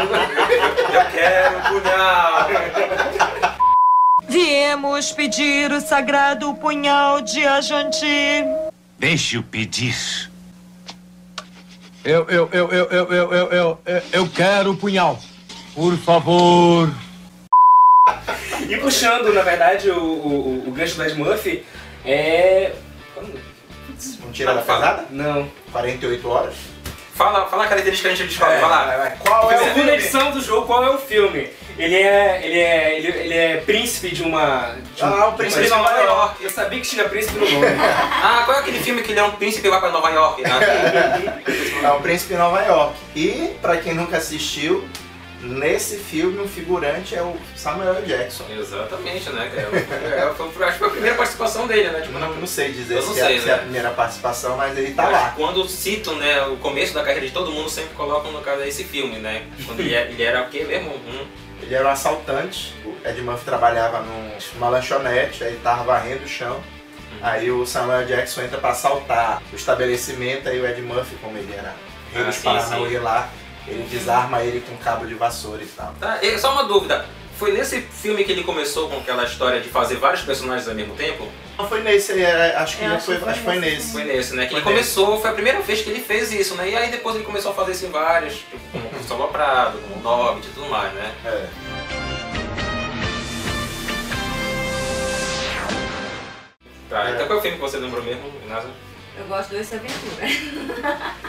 Eu 0.95 1.11
quero 1.11 1.61
punhal. 1.81 2.49
Viemos 4.29 5.11
pedir 5.13 5.73
o 5.73 5.81
sagrado 5.81 6.53
punhal 6.55 7.21
de 7.21 7.45
Ajanti. 7.47 8.45
Deixe-o 8.99 9.43
pedir. 9.43 10.31
Eu, 12.05 12.27
eu, 12.29 12.49
eu, 12.53 12.69
eu, 12.71 12.85
eu, 12.91 13.13
eu, 13.13 13.33
eu, 13.33 13.53
eu, 13.53 13.79
eu, 13.87 14.03
eu 14.13 14.29
quero 14.29 14.71
o 14.73 14.77
punhal. 14.77 15.19
Por 15.75 15.97
favor. 15.99 16.91
E 18.71 18.77
puxando, 18.79 19.33
na 19.33 19.43
verdade, 19.43 19.91
o, 19.91 20.01
o, 20.01 20.65
o 20.69 20.71
gancho 20.71 20.97
do 20.97 21.05
Ed 21.05 21.15
Murphy 21.15 21.65
é. 22.05 22.73
Não 24.21 24.33
tira 24.33 24.55
da 24.55 24.63
pesada? 24.63 25.07
Não. 25.11 25.51
48 25.73 26.29
horas. 26.29 26.55
Fala, 27.15 27.47
fala 27.49 27.65
a 27.65 27.69
característica 27.69 28.09
que 28.09 28.15
a 28.15 28.17
gente 28.17 28.29
descobre, 28.29 28.57
vai 28.57 28.71
lá. 28.71 28.85
vai, 28.87 28.97
vai. 28.97 29.17
Qual 29.19 29.53
é 29.53 29.75
filme? 29.75 29.91
edição 29.91 30.31
do 30.31 30.41
jogo, 30.41 30.67
qual 30.67 30.85
é 30.85 30.91
o 30.91 30.97
filme? 30.99 31.51
Ele 31.77 31.95
é, 31.97 32.41
ele 32.43 32.59
é, 32.59 32.97
ele, 32.99 33.09
ele 33.09 33.35
é 33.35 33.57
príncipe 33.59 34.15
de 34.15 34.23
uma, 34.23 34.75
Ah, 35.01 35.29
o 35.29 35.33
Príncipe 35.33 35.65
de 35.65 35.69
Nova 35.71 35.91
York. 35.99 36.45
Eu 36.45 36.51
sabia 36.51 36.81
que 36.81 36.89
tinha 36.89 37.09
príncipe 37.09 37.39
no 37.39 37.51
nome. 37.51 37.67
Ah, 38.23 38.43
qual 38.45 38.57
é 38.57 38.61
aquele 38.61 38.79
filme 38.81 39.03
que 39.03 39.13
ele 39.13 39.21
é 39.21 39.25
um 39.25 39.33
príncipe 39.33 39.67
e 39.67 39.71
vai 39.71 39.81
pra 39.81 39.91
Nova 39.91 40.09
York? 40.11 40.43
né? 40.43 40.51
É 41.83 41.91
o 41.91 42.01
Príncipe 42.01 42.33
de 42.35 42.39
Nova 42.39 42.61
York. 42.63 42.95
E, 43.15 43.55
pra 43.61 43.77
quem 43.79 43.93
nunca 43.95 44.17
assistiu, 44.17 44.89
nesse 45.43 45.97
filme 45.97 46.41
o 46.43 46.49
figurante 46.49 47.15
é 47.15 47.23
o 47.23 47.37
Samuel 47.57 47.95
L. 47.97 48.07
Jackson. 48.07 48.45
Exatamente, 48.51 49.31
né? 49.31 49.51
cara? 49.55 50.07
É, 50.31 50.35
foi, 50.35 50.51
foi- 50.51 50.65
acho 50.65 50.73
que 50.75 50.79
foi 50.79 50.89
a 50.89 50.91
primeira 50.91 51.17
participação 51.17 51.67
dele, 51.67 51.89
né? 51.91 52.01
Tipo, 52.03 52.19
Não, 52.19 52.35
não 52.35 52.47
sei 52.47 52.73
dizer 52.73 52.97
Eu 52.97 53.03
se, 53.03 53.09
não 53.09 53.17
é, 53.17 53.27
sei, 53.27 53.41
se 53.41 53.49
é 53.49 53.53
a 53.53 53.57
né? 53.57 53.63
primeira 53.63 53.91
participação, 53.91 54.57
mas 54.57 54.77
ele 54.77 54.93
tá 54.95 55.09
lá. 55.09 55.33
Quando 55.37 55.67
citam 55.69 56.15
né, 56.17 56.43
o 56.47 56.57
começo 56.57 56.93
da 56.95 57.03
carreira 57.03 57.27
de 57.27 57.33
todo 57.33 57.51
mundo, 57.51 57.71
sempre 57.71 57.95
colocam 57.95 58.31
no 58.33 58.41
caso 58.43 58.63
esse 58.63 58.85
filme, 58.85 59.17
né? 59.19 59.45
Quando 59.65 59.81
ele, 59.81 59.95
é- 59.95 60.09
ele 60.11 60.23
era 60.23 60.43
o 60.43 60.49
quê 60.49 60.65
mesmo? 60.65 60.91
Um, 60.95 61.27
Ele 61.63 61.75
era 61.75 61.87
um 61.87 61.91
assaltante, 61.91 62.75
o 62.85 62.97
Ed 63.07 63.21
Murphy 63.21 63.45
trabalhava 63.45 64.01
num- 64.01 64.33
numa 64.55 64.71
lanchonete, 64.71 65.45
aí 65.45 65.57
tava 65.63 65.85
varrendo 65.85 66.25
o 66.25 66.29
chão. 66.29 66.59
Aí 67.23 67.51
o 67.51 67.67
Samuel 67.67 68.07
Jackson 68.07 68.41
entra 68.43 68.57
pra 68.57 68.71
assaltar 68.71 69.43
o 69.53 69.57
estabelecimento, 69.57 70.49
aí 70.49 70.59
o 70.59 70.67
Ed 70.67 70.81
Murphy, 70.81 71.17
como 71.23 71.37
ele 71.37 71.53
era 71.53 71.75
rei 72.15 72.23
Ah, 72.23 72.27
dos 72.27 72.39
Paranauê 72.39 72.89
sim. 72.91 72.97
lá, 72.99 73.29
ele 73.71 73.87
desarma 73.91 74.43
ele 74.43 74.61
com 74.61 74.73
um 74.75 74.79
cabo 74.79 75.07
de 75.07 75.15
vassoura 75.15 75.63
e 75.63 75.67
tal. 75.67 75.95
Tá, 76.01 76.19
e 76.23 76.39
só 76.39 76.53
uma 76.53 76.65
dúvida. 76.65 77.07
Foi 77.39 77.53
nesse 77.53 77.81
filme 77.81 78.23
que 78.23 78.33
ele 78.33 78.45
começou 78.45 78.91
com 78.91 78.99
aquela 78.99 79.25
história 79.25 79.61
de 79.61 79.69
fazer 79.71 79.95
vários 79.97 80.21
personagens 80.23 80.69
ao 80.69 80.75
mesmo 80.75 80.95
tempo? 80.95 81.27
Não 81.57 81.67
foi 81.67 81.81
nesse, 81.83 82.21
é, 82.23 82.55
acho 82.57 82.77
que, 82.77 82.85
ele 82.85 82.95
acho 82.95 83.07
foi, 83.07 83.15
que 83.15 83.21
foi 83.23 83.31
acho 83.31 83.39
que 83.39 83.45
foi 83.47 83.59
nesse. 83.59 83.77
nesse. 83.77 83.93
Foi 83.93 84.05
nesse, 84.05 84.35
né? 84.37 84.43
Que 84.45 84.51
Foi 84.51 84.59
ele 84.61 84.65
começou, 84.71 85.19
foi 85.21 85.31
a 85.31 85.33
primeira 85.33 85.61
vez 85.61 85.81
que 85.81 85.89
ele 85.89 86.01
fez 86.01 86.31
isso, 86.33 86.55
né? 86.57 86.69
E 86.69 86.77
aí 86.77 86.91
depois 86.91 87.17
ele 87.17 87.25
começou 87.25 87.53
a 87.53 87.55
fazer 87.55 87.73
isso 87.73 87.87
em 87.87 87.91
vários, 87.91 88.35
tipo, 88.35 88.59
como 88.73 88.85
o 89.01 89.05
Solo 89.09 89.29
Prado, 89.29 89.79
como 89.79 89.97
o 89.97 90.03
Nobbit 90.03 90.49
e 90.49 90.51
tudo 90.51 90.69
mais, 90.69 90.93
né? 90.93 91.15
É. 91.25 92.51
Tá, 96.89 97.09
É. 97.09 97.15
então 97.15 97.27
qual 97.27 97.37
é 97.37 97.39
o 97.39 97.43
filme 97.43 97.57
que 97.57 97.63
você 97.63 97.79
lembrou 97.79 98.03
mesmo, 98.03 98.23
Nasa? 98.49 98.69
Eu 99.19 99.25
gosto 99.27 99.51
do 99.51 99.57
Ace 99.59 99.75
Aventura. 99.75 100.27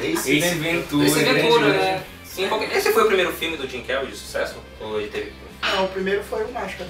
Ace 0.01 0.37
Ace 0.37 0.55
Ventura. 0.55 0.71
Ventura. 0.71 1.05
Esse 1.07 1.19
grande 1.23 1.41
Ventura, 1.41 1.65
hoje. 1.67 1.77
né? 1.77 2.03
Sim, 2.33 2.47
qualquer- 2.47 2.71
Esse 2.75 2.91
foi 2.93 3.03
o 3.03 3.07
primeiro 3.07 3.31
filme 3.33 3.57
do 3.57 3.67
Jim 3.67 3.83
Carrey 3.83 4.07
de 4.07 4.15
sucesso? 4.15 4.55
Ou 4.79 4.99
ele 4.99 5.09
teve... 5.09 5.33
Não, 5.61 5.85
o 5.85 5.89
primeiro 5.89 6.23
foi 6.23 6.43
o 6.45 6.51
Máscara. 6.51 6.89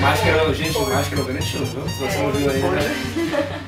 Máscara, 0.00 0.52
gente, 0.54 0.78
Máscara 0.78 1.20
é 1.20 1.24
um 1.24 1.26
grande 1.26 1.46
filme, 1.50 1.66
viu? 1.66 1.88
Se 1.88 2.00
você 2.00 2.18
não 2.18 2.32
viu 2.32 2.50
ainda, 2.50 2.78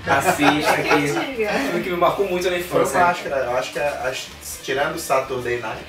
assista 0.18 0.70
aqui. 0.72 0.94
Um 0.94 1.68
filme 1.70 1.82
que 1.84 1.90
me 1.90 1.96
marcou 1.96 2.28
muito 2.28 2.44
na 2.44 2.50
Foi 2.50 2.58
o 2.58 2.60
infância. 2.82 3.00
Máscara, 3.00 3.36
eu 3.44 3.56
acho 3.56 3.72
que 3.72 3.78
a- 3.78 4.08
as- 4.08 4.28
tirando 4.62 4.94
o 4.96 4.98
Saturday 4.98 5.58
Night. 5.60 5.84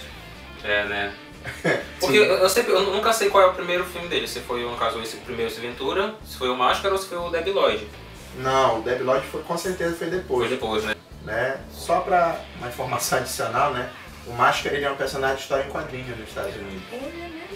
É, 0.64 0.86
né? 0.86 1.12
Porque 2.00 2.18
eu, 2.18 2.24
eu 2.24 2.50
sempre, 2.50 2.74
eu 2.74 2.82
nunca 2.92 3.14
sei 3.14 3.30
qual 3.30 3.44
é 3.44 3.48
o 3.48 3.54
primeiro 3.54 3.86
filme 3.86 4.08
dele, 4.08 4.28
se 4.28 4.40
foi, 4.42 4.64
no 4.64 4.76
caso, 4.78 5.02
esse 5.02 5.18
primeiro 5.18 5.52
Esse 5.52 5.62
Ventura, 5.62 6.16
se 6.26 6.38
foi 6.38 6.50
o 6.50 6.56
Máscara 6.56 6.94
ou 6.94 7.00
se 7.00 7.08
foi 7.08 7.18
o 7.18 7.30
Debi 7.30 7.52
Lloyd. 7.52 7.88
Não, 8.38 8.80
o 8.80 8.82
Debi 8.82 9.04
Lloyd 9.04 9.26
foi, 9.28 9.42
com 9.44 9.58
certeza 9.58 9.96
foi 9.96 10.10
Foi 10.10 10.18
depois. 10.18 10.50
depois, 10.50 10.84
né? 10.84 10.96
Né? 11.24 11.60
Só 11.72 12.02
pra 12.02 12.40
uma 12.58 12.68
informação 12.68 13.20
adicional, 13.20 13.74
né? 13.74 13.90
O 14.26 14.34
Máscara 14.34 14.76
ele 14.76 14.86
é 14.86 14.92
um 14.92 14.96
personagem 14.96 15.38
de 15.38 15.42
história 15.44 15.66
em 15.66 15.70
quadrinhos 15.70 16.18
nos 16.18 16.30
Estados 16.30 16.56
Unidos. 16.56 16.84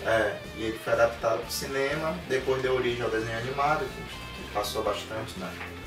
É, 0.05 0.37
e 0.57 0.63
ele 0.63 0.79
foi 0.83 0.93
adaptado 0.93 1.39
para 1.39 1.47
o 1.47 1.51
cinema, 1.51 2.15
depois 2.27 2.61
deu 2.61 2.75
origem 2.75 3.03
ao 3.03 3.09
desenho 3.09 3.37
animado, 3.37 3.85
que, 3.85 4.23
passou 4.53 4.83
bastante 4.83 5.33
rede 5.39 5.82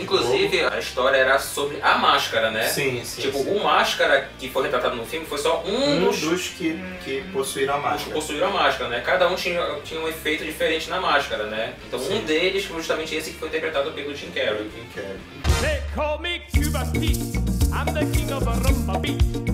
Inclusive, 0.00 0.64
a 0.64 0.78
história 0.78 1.16
era 1.16 1.38
sobre 1.38 1.80
a 1.82 1.98
máscara, 1.98 2.50
né? 2.50 2.64
Sim, 2.68 3.02
sim. 3.04 3.22
Tipo, 3.22 3.38
sim. 3.38 3.50
o 3.50 3.62
Máscara 3.62 4.28
que 4.38 4.48
foi 4.48 4.64
retratado 4.64 4.96
no 4.96 5.06
filme 5.06 5.26
foi 5.26 5.38
só 5.38 5.62
um, 5.64 5.96
um 5.96 6.04
dos, 6.04 6.20
dos 6.20 6.48
que, 6.48 6.78
que 7.04 7.22
possuíram 7.32 7.74
a 7.74 7.78
máscara. 7.78 8.14
possuíram 8.14 8.48
a 8.48 8.50
máscara, 8.50 8.90
né? 8.90 9.00
Cada 9.00 9.28
um 9.28 9.34
tinha, 9.34 9.60
tinha 9.84 10.00
um 10.00 10.08
efeito 10.08 10.44
diferente 10.44 10.88
na 10.90 11.00
máscara, 11.00 11.46
né? 11.46 11.74
Então 11.86 11.98
um 11.98 12.02
Sim. 12.02 12.24
deles 12.24 12.64
foi 12.64 12.76
justamente 12.78 13.14
esse 13.14 13.30
que 13.30 13.38
foi 13.38 13.48
interpretado 13.48 13.92
pelo 13.92 14.14
Jim 14.14 14.30
Carrey. 14.30 14.70
Jim 14.74 14.86
Carrey. 14.94 15.18
They 15.60 15.82
call 15.94 16.18
me 16.18 16.40
Cuba 16.52 16.84
Pete. 16.92 17.38
I'm 17.72 17.86
the 17.94 18.04
king 18.16 18.32
of 18.32 18.44
the 18.44 18.50
rumba 18.50 18.98
beat. 18.98 19.49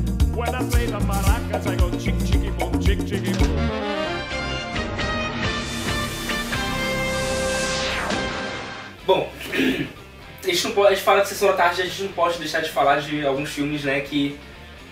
Pode, 10.77 10.89
a 10.93 10.95
gente 10.95 11.05
fala 11.05 11.23
de 11.23 11.29
Sessão 11.29 11.49
da 11.49 11.55
Tarde, 11.55 11.83
a 11.83 11.87
gente 11.87 12.03
não 12.03 12.13
pode 12.13 12.39
deixar 12.39 12.61
de 12.61 12.71
falar 12.71 13.01
de 13.01 13.27
alguns 13.27 13.51
filmes, 13.51 13.83
né, 13.83 14.01
que 14.01 14.39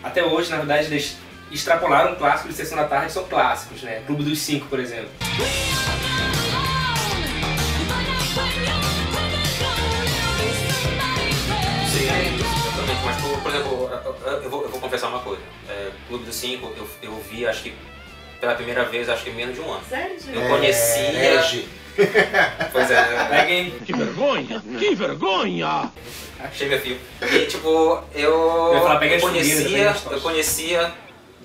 até 0.02 0.24
hoje, 0.24 0.50
na 0.50 0.56
verdade, 0.56 0.86
eles 0.86 1.16
extrapolaram 1.52 2.12
um 2.12 2.16
clássico 2.16 2.48
de 2.48 2.54
Sessão 2.54 2.76
da 2.76 2.84
Tarde, 2.84 3.12
são 3.12 3.24
clássicos, 3.24 3.82
né? 3.82 4.02
Clube 4.06 4.24
dos 4.24 4.38
Cinco, 4.40 4.66
por 4.66 4.80
exemplo. 4.80 5.08
Sim, 11.90 12.04
exatamente. 12.04 13.04
Mas, 13.04 13.16
por, 13.20 13.40
por 13.40 13.50
exemplo, 13.54 13.90
eu- 14.42 14.50
vou, 14.50 14.62
eu 14.62 14.68
vou 14.70 14.80
confessar 14.80 15.08
uma 15.08 15.20
coisa. 15.20 15.42
É, 15.68 15.90
Clube 16.08 16.24
dos 16.24 16.34
Cinco, 16.34 16.72
eu, 16.76 16.88
eu 17.02 17.16
vi, 17.30 17.46
acho 17.46 17.62
que 17.62 17.74
pela 18.40 18.54
primeira 18.54 18.84
vez, 18.84 19.08
acho 19.08 19.24
que 19.24 19.30
em 19.30 19.34
menos 19.34 19.54
de 19.54 19.60
um 19.60 19.72
ano. 19.72 19.82
Sério? 19.88 20.16
Eu 20.32 20.48
conhecia... 20.48 21.02
É. 21.02 21.62
Pois 22.72 22.90
é, 22.90 23.24
Peguem. 23.28 23.70
Que 23.84 23.92
vergonha! 23.92 24.62
Que 24.78 24.94
vergonha! 24.94 25.90
achei 26.40 26.68
meu 26.68 26.80
fio. 26.80 26.98
E, 27.22 27.46
tipo, 27.46 28.02
eu, 28.14 28.72
Eu 28.74 28.80
falar, 28.82 29.06
eu 29.06 29.20
conhecia, 29.20 29.96
eu 30.10 30.20
conhecia 30.20 30.92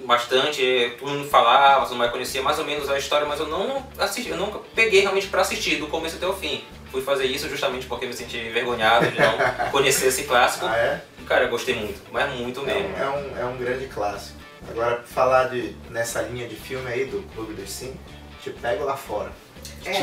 bastante, 0.06 0.96
todo 1.00 1.12
mundo 1.12 1.30
falava, 1.30 1.94
mais, 1.96 2.12
conhecia 2.12 2.42
mais 2.42 2.58
ou 2.58 2.66
menos 2.66 2.90
a 2.90 2.98
história, 2.98 3.28
mas 3.28 3.40
eu 3.40 3.48
não 3.48 3.86
assisti, 3.98 4.30
eu 4.30 4.38
nunca 4.38 4.60
peguei 4.74 5.02
realmente 5.02 5.28
pra 5.28 5.42
assistir, 5.42 5.76
do 5.78 5.88
começo 5.88 6.16
até 6.16 6.28
o 6.28 6.34
fim. 6.34 6.64
Fui 6.92 7.02
fazer 7.02 7.26
isso 7.26 7.48
justamente 7.48 7.86
porque 7.86 8.08
me 8.08 8.14
senti 8.14 8.38
envergonhado 8.38 9.12
de 9.12 9.20
não 9.20 9.38
conhecer 9.72 10.08
esse 10.08 10.24
clássico. 10.24 10.66
Ah, 10.66 10.76
é? 10.76 11.02
Cara, 11.28 11.44
eu 11.46 11.50
gostei 11.50 11.76
muito, 11.76 12.02
mas 12.12 12.34
muito 12.34 12.62
É 12.62 12.64
mesmo. 12.74 12.90
um, 12.90 12.98
é, 12.98 13.10
um, 13.10 13.40
é 13.42 13.46
um 13.46 13.58
grande 13.58 13.86
clássico. 13.86 14.40
Agora, 14.68 15.04
falar 15.06 15.50
de, 15.50 15.76
nessa 15.92 16.24
linha 16.24 16.48
de 16.48 16.56
filme 16.56 16.92
aí 16.92 17.06
do 17.06 17.22
Clube 17.34 17.54
dos 17.54 17.70
Cinco, 17.70 17.98
te 18.42 18.50
pego 18.50 18.84
lá 18.86 18.98
fora. 18.98 19.32
É. 19.86 19.94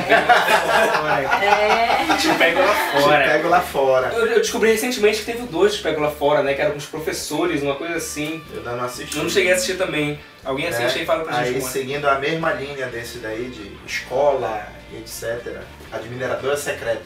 Te 2.16 2.28
pego 2.38 2.60
lá 2.60 2.74
Te 2.74 3.02
fora. 3.02 3.24
pego 3.24 3.48
lá 3.48 3.60
fora. 3.60 4.08
Eu, 4.08 4.26
eu 4.26 4.38
descobri 4.38 4.70
recentemente 4.70 5.18
que 5.20 5.24
teve 5.24 5.46
dois 5.46 5.74
Te 5.74 5.82
Pego 5.82 6.00
Lá 6.00 6.10
Fora, 6.10 6.42
né? 6.42 6.54
Que 6.54 6.60
eram 6.62 6.72
com 6.72 6.78
os 6.78 6.86
professores, 6.86 7.62
uma 7.62 7.74
coisa 7.74 7.96
assim. 7.96 8.42
Eu 8.50 8.58
ainda 8.58 8.72
não 8.72 8.84
assisti. 8.84 9.16
Eu 9.16 9.22
não 9.24 9.30
cheguei 9.30 9.52
a 9.52 9.54
assistir 9.54 9.76
também. 9.76 10.18
Alguém 10.44 10.68
assiste 10.68 10.96
né? 10.96 11.02
e 11.02 11.06
fala 11.06 11.24
pra 11.24 11.34
gente 11.34 11.46
Aí, 11.48 11.54
como 11.54 11.66
é. 11.66 11.70
seguindo 11.70 12.08
a 12.08 12.18
mesma 12.18 12.52
linha 12.52 12.86
desse 12.86 13.18
daí, 13.18 13.48
de 13.48 13.72
escola 13.86 14.66
e 14.92 14.96
etc. 14.98 15.60
Admiradora 15.92 16.56
Secreta. 16.56 17.02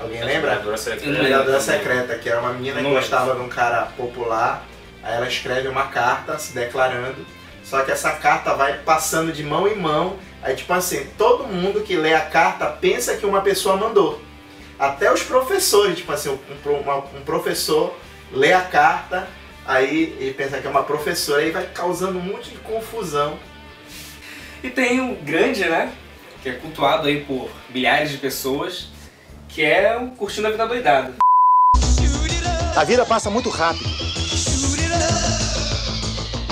Alguém 0.00 0.22
lembra? 0.22 0.52
Admiradora 0.52 0.76
Secreta. 0.76 1.10
Admiradora. 1.10 1.60
Secreta, 1.60 2.18
que 2.18 2.28
era 2.28 2.40
uma 2.40 2.52
menina 2.52 2.82
que 2.82 2.90
gostava 2.90 3.34
de 3.34 3.40
um 3.40 3.48
cara 3.48 3.82
popular. 3.96 4.64
Aí 5.02 5.14
ela 5.14 5.28
escreve 5.28 5.68
uma 5.68 5.86
carta 5.86 6.38
se 6.38 6.52
declarando. 6.52 7.24
Só 7.68 7.82
que 7.82 7.90
essa 7.90 8.12
carta 8.12 8.54
vai 8.54 8.78
passando 8.78 9.30
de 9.30 9.42
mão 9.42 9.68
em 9.68 9.76
mão. 9.76 10.16
Aí, 10.42 10.56
tipo 10.56 10.72
assim, 10.72 11.06
todo 11.18 11.44
mundo 11.46 11.82
que 11.82 11.96
lê 11.96 12.14
a 12.14 12.20
carta 12.24 12.64
pensa 12.66 13.16
que 13.16 13.26
uma 13.26 13.42
pessoa 13.42 13.76
mandou. 13.76 14.22
Até 14.78 15.12
os 15.12 15.22
professores, 15.22 15.98
tipo 15.98 16.10
assim, 16.10 16.30
um, 16.30 16.70
uma- 16.70 16.96
um 16.98 17.22
professor 17.26 17.94
lê 18.32 18.54
a 18.54 18.62
carta, 18.62 19.28
aí 19.66 20.16
ele 20.18 20.32
pensa 20.32 20.58
que 20.58 20.66
é 20.66 20.70
uma 20.70 20.82
professora, 20.82 21.42
aí 21.42 21.50
vai 21.50 21.66
causando 21.66 22.16
um 22.18 22.22
monte 22.22 22.50
de 22.50 22.56
confusão. 22.58 23.38
E 24.62 24.70
tem 24.70 25.00
um 25.00 25.14
grande, 25.16 25.60
né? 25.68 25.92
Que 26.42 26.48
é 26.48 26.52
cultuado 26.52 27.06
aí 27.06 27.22
por 27.24 27.50
milhares 27.68 28.10
de 28.10 28.16
pessoas, 28.16 28.88
que 29.48 29.62
é 29.62 29.94
o 29.98 30.08
Curtindo 30.12 30.46
a 30.46 30.50
Vida 30.50 30.66
Doidada. 30.66 31.14
A 32.74 32.84
vida 32.84 33.04
passa 33.04 33.28
muito 33.28 33.50
rápido. 33.50 34.07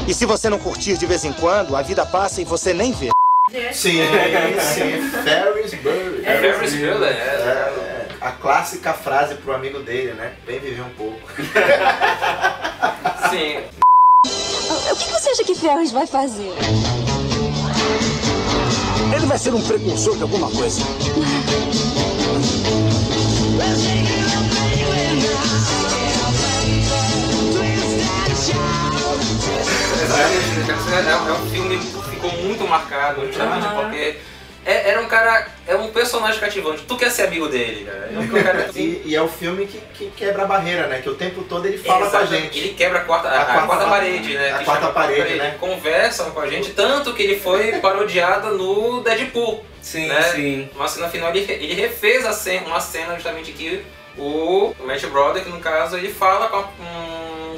E 0.07 0.15
se 0.15 0.25
você 0.25 0.49
não 0.49 0.59
curtir 0.59 0.97
de 0.97 1.05
vez 1.05 1.25
em 1.25 1.33
quando, 1.33 1.75
a 1.75 1.83
vida 1.83 2.07
passa 2.07 2.41
e 2.41 2.45
você 2.45 2.73
nem 2.73 2.93
vê. 2.93 3.09
Sim, 3.73 3.99
sim, 4.61 5.11
Ferris 5.25 5.75
Bueller. 5.75 6.23
É 6.25 6.39
Ferris 6.39 6.75
Bueller, 6.75 7.09
É, 7.09 7.13
é. 7.13 7.17
é, 7.19 8.07
a 8.21 8.31
clássica 8.33 8.93
frase 8.93 9.35
pro 9.37 9.53
amigo 9.53 9.81
dele, 9.81 10.13
né? 10.15 10.33
Vem 10.47 10.61
viver 10.61 10.83
um 10.83 10.91
pouco. 10.91 11.19
Sim, 13.31 13.59
O 14.91 14.97
que 14.97 15.11
você 15.11 15.31
acha 15.31 15.45
que 15.45 15.55
Ferris 15.55 15.91
vai 15.91 16.07
fazer? 16.07 16.53
Ele 19.15 19.27
vai 19.27 19.39
ser 19.39 19.55
um 19.55 19.63
precursor 19.63 20.17
de 20.17 20.23
alguma 20.23 20.51
coisa. 20.51 20.81
exatamente. 30.07 31.09
É, 31.09 31.13
é 31.13 31.33
um 31.33 31.51
filme 31.51 31.79
que 31.79 32.11
ficou 32.11 32.33
muito 32.33 32.67
marcado, 32.67 33.27
justamente 33.27 33.67
Aham. 33.67 33.83
porque 33.83 34.17
é- 34.65 34.91
era 34.91 35.01
um 35.01 35.07
cara, 35.07 35.47
é 35.67 35.77
um 35.77 35.89
personagem 35.93 36.41
cativante. 36.41 36.83
Tu 36.83 36.97
quer 36.97 37.11
ser 37.11 37.23
amigo 37.29 37.49
dele, 37.49 37.85
cara. 37.85 38.11
É 38.13 38.19
um 38.19 38.29
cara 38.43 38.71
E, 38.75 39.03
e 39.05 39.15
é 39.15 39.23
o 39.23 39.29
filme 39.29 39.67
que, 39.67 39.79
que 39.95 40.11
quebra 40.17 40.43
a 40.43 40.47
barreira, 40.47 40.87
né? 40.89 41.01
Que 41.01 41.09
o 41.09 41.15
tempo 41.15 41.43
todo 41.45 41.67
ele 41.67 41.79
fala 41.79 42.11
com 42.11 42.17
a 42.17 42.25
gente. 42.25 42.59
Ele 42.59 42.75
quebra 42.75 42.99
a 42.99 43.05
quarta, 43.05 43.29
a, 43.29 43.33
A 43.33 43.43
a 43.43 43.45
quarta- 43.45 43.67
quarta 43.67 43.87
parede, 43.87 44.35
né? 44.35 44.53
a 44.53 44.59
que 44.59 44.65
quarta 44.65 44.81
chama 44.83 44.93
parede, 44.95 45.35
né? 45.35 45.57
Conversam 45.61 46.31
com 46.33 46.41
a 46.41 46.49
gente, 46.49 46.71
tanto 46.73 47.13
que 47.15 47.23
ele 47.23 47.39
foi 47.39 47.73
parodiado 47.81 48.57
no 48.59 49.01
Deadpool. 49.03 49.65
Sim, 49.81 50.09
né? 50.09 50.23
sim. 50.35 50.69
Uma 50.75 50.89
cena 50.89 51.09
final, 51.09 51.31
ele, 51.31 51.41
ele 51.53 51.75
refez 51.75 52.27
a 52.27 52.33
cena, 52.33 52.67
uma 52.67 52.81
cena 52.81 53.15
justamente 53.15 53.53
que 53.53 53.85
o, 54.19 54.75
o 54.81 54.87
Matt 54.87 55.05
Broderick, 55.07 55.49
no 55.49 55.61
caso, 55.61 55.97
ele 55.97 56.13
fala 56.13 56.49
com, 56.49 56.57
a- 56.57 56.69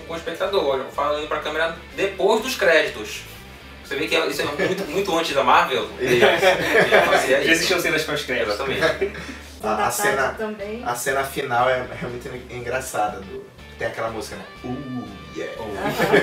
com, 0.01 0.07
com 0.07 0.15
o 0.15 0.17
espectador, 0.17 0.65
olha, 0.65 0.85
falando 0.85 1.27
pra 1.29 1.39
câmera 1.41 1.77
depois 1.97 2.43
dos 2.43 2.55
créditos. 2.57 3.23
Você 3.85 3.97
vê 3.97 4.07
que 4.07 4.15
é- 4.17 4.27
isso 4.27 4.43
é 4.43 4.45
muito, 4.45 4.85
muito 4.91 5.19
antes 5.19 5.35
da 5.35 5.43
Marvel. 5.43 5.89
Já, 7.29 7.41
existiam 7.43 7.81
cenas 7.81 8.03
pós-créditos. 8.05 8.55
Exatamente. 8.55 9.13
A, 9.61 9.89
a 9.89 9.91
cena, 9.91 10.29
também. 10.39 10.85
a 10.85 10.95
cena 10.95 11.25
final 11.25 11.69
é, 11.69 11.79
é 11.81 12.07
muito 12.07 12.29
engraçada. 12.55 13.19
do- 13.21 13.45
tem 13.77 13.89
aquela 13.89 14.09
música, 14.09 14.37
né? 14.37 14.45
Uh, 14.65 15.05
yeah. 15.37 15.53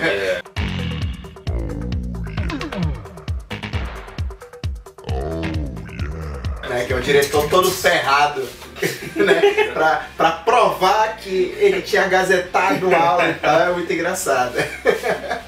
É. 0.06 0.42
né, 6.70 6.86
que 6.86 6.94
é 6.94 6.96
o 6.96 7.02
diretor 7.02 7.48
todo 7.50 7.70
ferrado, 7.72 8.48
né, 9.16 9.72
pra, 9.74 10.08
pra 10.18 10.32
provar 10.32 11.18
que 11.18 11.56
ele 11.58 11.82
tinha 11.82 12.08
gazetado 12.08 12.94
aula 12.94 13.30
e 13.30 13.34
tal, 13.36 13.62
é 13.62 13.72
muito 13.72 13.92
engraçado. 13.92 14.56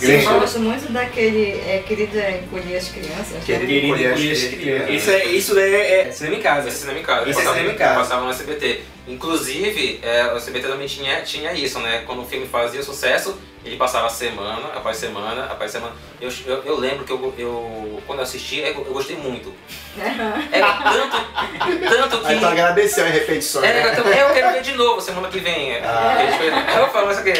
Eu 0.00 0.20
Sim. 0.20 0.24
gosto 0.26 0.58
muito 0.60 0.92
daquele 0.92 1.52
é, 1.68 1.82
Querida 1.86 2.30
Encolher 2.30 2.76
as 2.76 2.88
Crianças. 2.88 3.42
Querido 3.44 3.66
Querido 3.66 3.86
Encolher 3.86 4.12
as 4.12 4.18
Encolher 4.20 4.32
as 4.32 4.44
Crianças. 4.54 4.90
Isso, 4.94 5.10
é, 5.10 5.24
isso 5.24 5.54
daí 5.56 5.74
é, 5.74 6.00
é 6.08 6.12
cinema 6.12 6.36
em 6.36 6.40
casa. 6.42 6.68
É 6.68 6.70
cinema 6.70 6.98
em 7.00 7.02
casa. 7.02 7.22
Esse 7.22 7.30
é 7.30 7.34
Passava- 7.34 7.56
cinema 7.56 7.74
em 7.74 7.76
casa. 7.78 7.98
Passava 8.00 8.24
no 8.24 8.30
SBT. 8.30 8.80
Inclusive, 9.08 10.00
é, 10.02 10.26
o 10.32 10.36
SBT 10.36 10.68
também 10.68 10.86
tinha, 10.86 11.20
tinha 11.22 11.52
isso, 11.52 11.80
né? 11.80 12.02
Quando 12.06 12.22
o 12.22 12.26
filme 12.26 12.46
fazia 12.46 12.82
sucesso, 12.82 13.36
ele 13.64 13.76
passava 13.76 14.08
semana 14.10 14.68
após 14.74 14.96
semana 14.98 15.44
após 15.46 15.70
semana. 15.72 15.94
Eu, 16.20 16.30
eu, 16.46 16.62
eu 16.64 16.78
lembro 16.78 17.04
que 17.04 17.10
eu, 17.10 17.34
eu, 17.36 18.02
quando 18.06 18.20
eu 18.20 18.22
assisti, 18.24 18.58
eu, 18.60 18.66
eu 18.66 18.92
gostei 18.92 19.16
muito. 19.16 19.52
Era 20.52 20.72
tanto, 20.74 21.16
tanto 22.08 22.20
que... 22.20 22.26
Aí 22.26 22.38
tu 22.38 22.46
agradeceu 22.46 23.04
as 23.04 23.12
repetições, 23.12 23.64
É, 23.64 23.72
né? 23.82 23.94
eu, 23.98 24.04
eu 24.28 24.34
quero 24.34 24.52
ver 24.52 24.62
de 24.62 24.72
novo 24.74 25.00
semana 25.00 25.28
que 25.28 25.40
vem. 25.40 25.76
Ah. 25.78 26.16
Eu 26.78 26.88
falo 26.90 27.10
isso 27.10 27.20
aqui. 27.20 27.32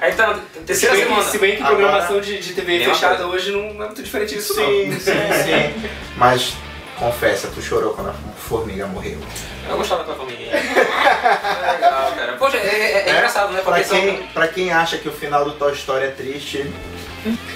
Aí 0.00 0.12
tá, 0.12 0.34
Se 0.34 0.60
terceira 0.60 0.94
bem, 0.94 1.04
que, 1.04 1.08
semana. 1.10 1.28
se 1.30 1.38
bem 1.38 1.56
que 1.56 1.62
Agora- 1.62 1.76
programação 1.76 2.20
de, 2.20 2.38
de 2.38 2.52
TV 2.52 2.84
fechada 2.84 3.26
hoje 3.26 3.50
não 3.50 3.60
é 3.82 3.86
muito 3.86 4.02
diferente 4.02 4.34
disso, 4.36 4.54
Sim, 4.54 4.86
não. 4.88 5.00
sim, 5.00 5.12
sim. 5.12 5.90
Mas 6.16 6.54
confessa, 6.98 7.48
tu 7.54 7.60
chorou 7.60 7.94
quando 7.94 8.10
a 8.10 8.14
formiga 8.36 8.86
morreu. 8.86 9.18
Eu 9.68 9.76
gostava 9.76 10.04
da 10.04 10.14
família. 10.14 10.48
É 11.18 11.72
legal, 11.72 12.12
cara. 12.12 12.32
Poxa, 12.34 12.56
é, 12.58 12.60
é- 12.60 13.08
é 13.08 13.10
engraçado, 13.10 13.52
né? 13.52 13.60
Pra 13.62 13.82
são- 13.82 14.00
quem, 14.00 14.22
pra 14.34 14.48
quem 14.48 14.72
acha 14.72 14.98
que 14.98 15.08
o 15.08 15.12
final 15.12 15.44
do 15.44 15.52
Toy 15.52 15.72
Story 15.72 16.04
é 16.04 16.10
triste, 16.10 16.70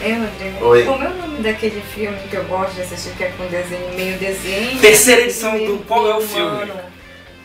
É, 0.00 0.12
Rodrigo. 0.14 0.64
Oi. 0.66 0.84
Como 0.84 1.04
é 1.04 1.08
o 1.08 1.14
nome 1.14 1.38
daquele 1.42 1.80
filme 1.94 2.18
que 2.28 2.36
eu 2.36 2.44
gosto 2.44 2.74
de 2.74 2.82
assistir, 2.82 3.10
que 3.16 3.24
é 3.24 3.32
com 3.36 3.46
desenho, 3.46 3.88
meio 3.94 4.18
desenho? 4.18 4.80
Terceira 4.80 5.22
edição 5.22 5.52
meio 5.52 5.76
do 5.76 5.84
Qual 5.84 6.08
é 6.10 6.14
o 6.16 6.20
Filme? 6.20 6.72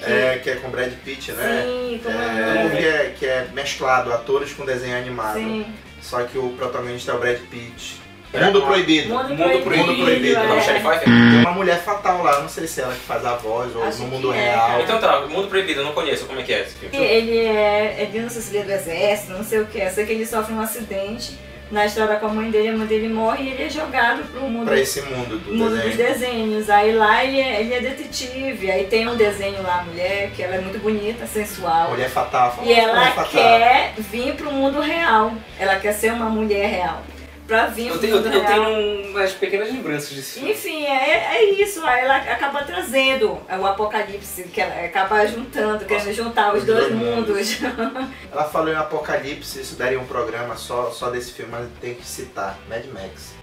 É, 0.01 0.39
que 0.43 0.49
é 0.49 0.55
com 0.55 0.69
Brad 0.69 0.91
Pitt, 1.03 1.31
né? 1.31 1.63
Sim, 1.65 2.01
é 2.05 2.07
o 2.07 2.67
É, 2.67 2.69
que, 2.69 2.85
é, 2.85 3.15
que 3.19 3.25
é 3.25 3.47
mesclado, 3.53 4.13
atores 4.13 4.53
com 4.53 4.65
desenho 4.65 4.97
animado. 4.97 5.35
Sim. 5.35 5.65
Só 6.01 6.23
que 6.23 6.37
o 6.37 6.49
protagonista 6.51 7.11
é 7.11 7.15
o 7.15 7.19
Brad 7.19 7.37
Pitt. 7.49 8.07
É. 8.33 8.43
Mundo 8.43 8.61
Proibido. 8.61 9.09
Mundo 9.09 9.29
Mundo 9.29 9.63
Proibido. 9.63 9.77
Mundo 9.77 10.03
Proibido. 10.03 10.39
é. 10.39 10.99
Tem 10.99 11.39
uma 11.39 11.51
mulher 11.51 11.81
fatal 11.81 12.21
lá, 12.23 12.41
não 12.41 12.49
sei 12.49 12.67
se 12.67 12.81
é 12.81 12.83
ela 12.83 12.93
que 12.93 12.99
faz 12.99 13.25
a 13.25 13.35
voz 13.35 13.73
ou 13.75 13.83
Acho 13.83 13.99
no 13.99 14.07
mundo 14.07 14.33
é. 14.33 14.51
real. 14.51 14.81
Então 14.81 14.99
tá, 14.99 15.21
Mundo 15.21 15.47
Proibido, 15.47 15.79
eu 15.79 15.85
não 15.85 15.93
conheço. 15.93 16.25
Como 16.25 16.39
é 16.39 16.43
que 16.43 16.53
é 16.53 16.61
esse 16.61 16.75
filme? 16.75 16.95
Ele 16.97 17.37
é, 17.37 18.01
ele 18.03 18.19
não 18.21 18.29
sei 18.29 18.41
se 18.41 18.49
ele 18.49 18.59
é 18.59 18.63
do 18.63 18.71
exército, 18.73 19.31
não 19.31 19.43
sei 19.43 19.61
o 19.61 19.65
que. 19.65 19.79
Eu 19.79 19.89
sei 19.89 20.05
que 20.05 20.11
ele 20.11 20.25
sofre 20.25 20.53
um 20.53 20.59
acidente 20.59 21.37
na 21.71 21.85
estrada 21.85 22.15
com 22.17 22.27
a 22.27 22.29
mãe 22.29 22.49
dele, 22.49 22.69
a 22.69 22.77
mãe 22.77 22.87
dele 22.87 23.09
morre 23.09 23.43
e 23.43 23.49
ele 23.49 23.63
é 23.63 23.69
jogado 23.69 24.23
pro 24.31 24.41
mundo, 24.41 24.65
Pra 24.65 24.79
esse 24.79 25.01
mundo 25.01 25.37
do 25.37 25.53
mundo 25.53 25.69
dos 25.75 25.95
desenho. 25.95 26.07
desenhos. 26.13 26.69
Aí 26.69 26.93
lá 26.93 27.23
ele 27.23 27.39
é, 27.39 27.59
ele 27.61 27.73
é 27.73 27.79
detetive, 27.81 28.71
aí 28.71 28.85
tem 28.85 29.07
um 29.07 29.15
desenho 29.15 29.61
lá, 29.61 29.79
a 29.79 29.83
mulher, 29.83 30.31
que 30.35 30.41
ela 30.41 30.55
é 30.55 30.61
muito 30.61 30.79
bonita, 30.79 31.25
sensual. 31.27 31.89
Mulher 31.89 32.09
fatal. 32.09 32.57
E 32.63 32.71
ela 32.73 33.11
fatal. 33.11 33.31
quer 33.31 33.93
vir 33.97 34.33
pro 34.35 34.51
mundo 34.51 34.79
real. 34.79 35.33
Ela 35.59 35.75
quer 35.77 35.93
ser 35.93 36.13
uma 36.13 36.29
mulher 36.29 36.67
real. 36.69 37.01
Pra 37.47 37.67
vir 37.67 37.87
Eu 37.87 37.97
tenho, 37.97 38.17
eu, 38.17 38.31
eu 38.31 38.45
tenho 38.45 39.09
umas 39.09 39.31
pequenas 39.31 39.71
lembranças 39.71 40.33
filme. 40.33 40.51
Enfim, 40.51 40.85
é, 40.85 41.37
é 41.37 41.43
isso. 41.53 41.83
Aí 41.85 42.01
ela 42.03 42.17
acaba 42.17 42.61
trazendo 42.63 43.39
o 43.49 43.65
apocalipse, 43.65 44.43
que 44.43 44.59
ela 44.59 44.85
acaba 44.85 45.25
juntando, 45.25 45.85
querendo 45.85 46.11
juntar 46.13 46.53
os 46.53 46.59
Os 46.59 46.65
dois 46.65 46.89
dois 46.89 46.93
mundos. 46.93 47.59
Ela 48.29 48.43
falou 48.43 48.71
em 48.71 48.75
Apocalipse, 48.75 49.61
isso 49.61 49.75
daria 49.75 49.99
um 49.99 50.05
programa 50.05 50.55
só, 50.57 50.91
só 50.91 51.09
desse 51.09 51.31
filme, 51.31 51.51
mas 51.51 51.67
tem 51.79 51.95
que 51.95 52.05
citar. 52.05 52.57
Mad 52.67 52.85
Max. 52.87 53.33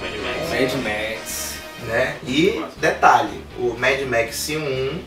Mad 0.00 0.14
Max. 0.20 0.50
Mad 0.50 0.72
Max. 0.84 1.54
né? 1.86 2.16
E 2.26 2.64
detalhe, 2.76 3.42
o 3.58 3.76
Mad 3.78 4.00
Max 4.02 4.48
1 4.50 5.00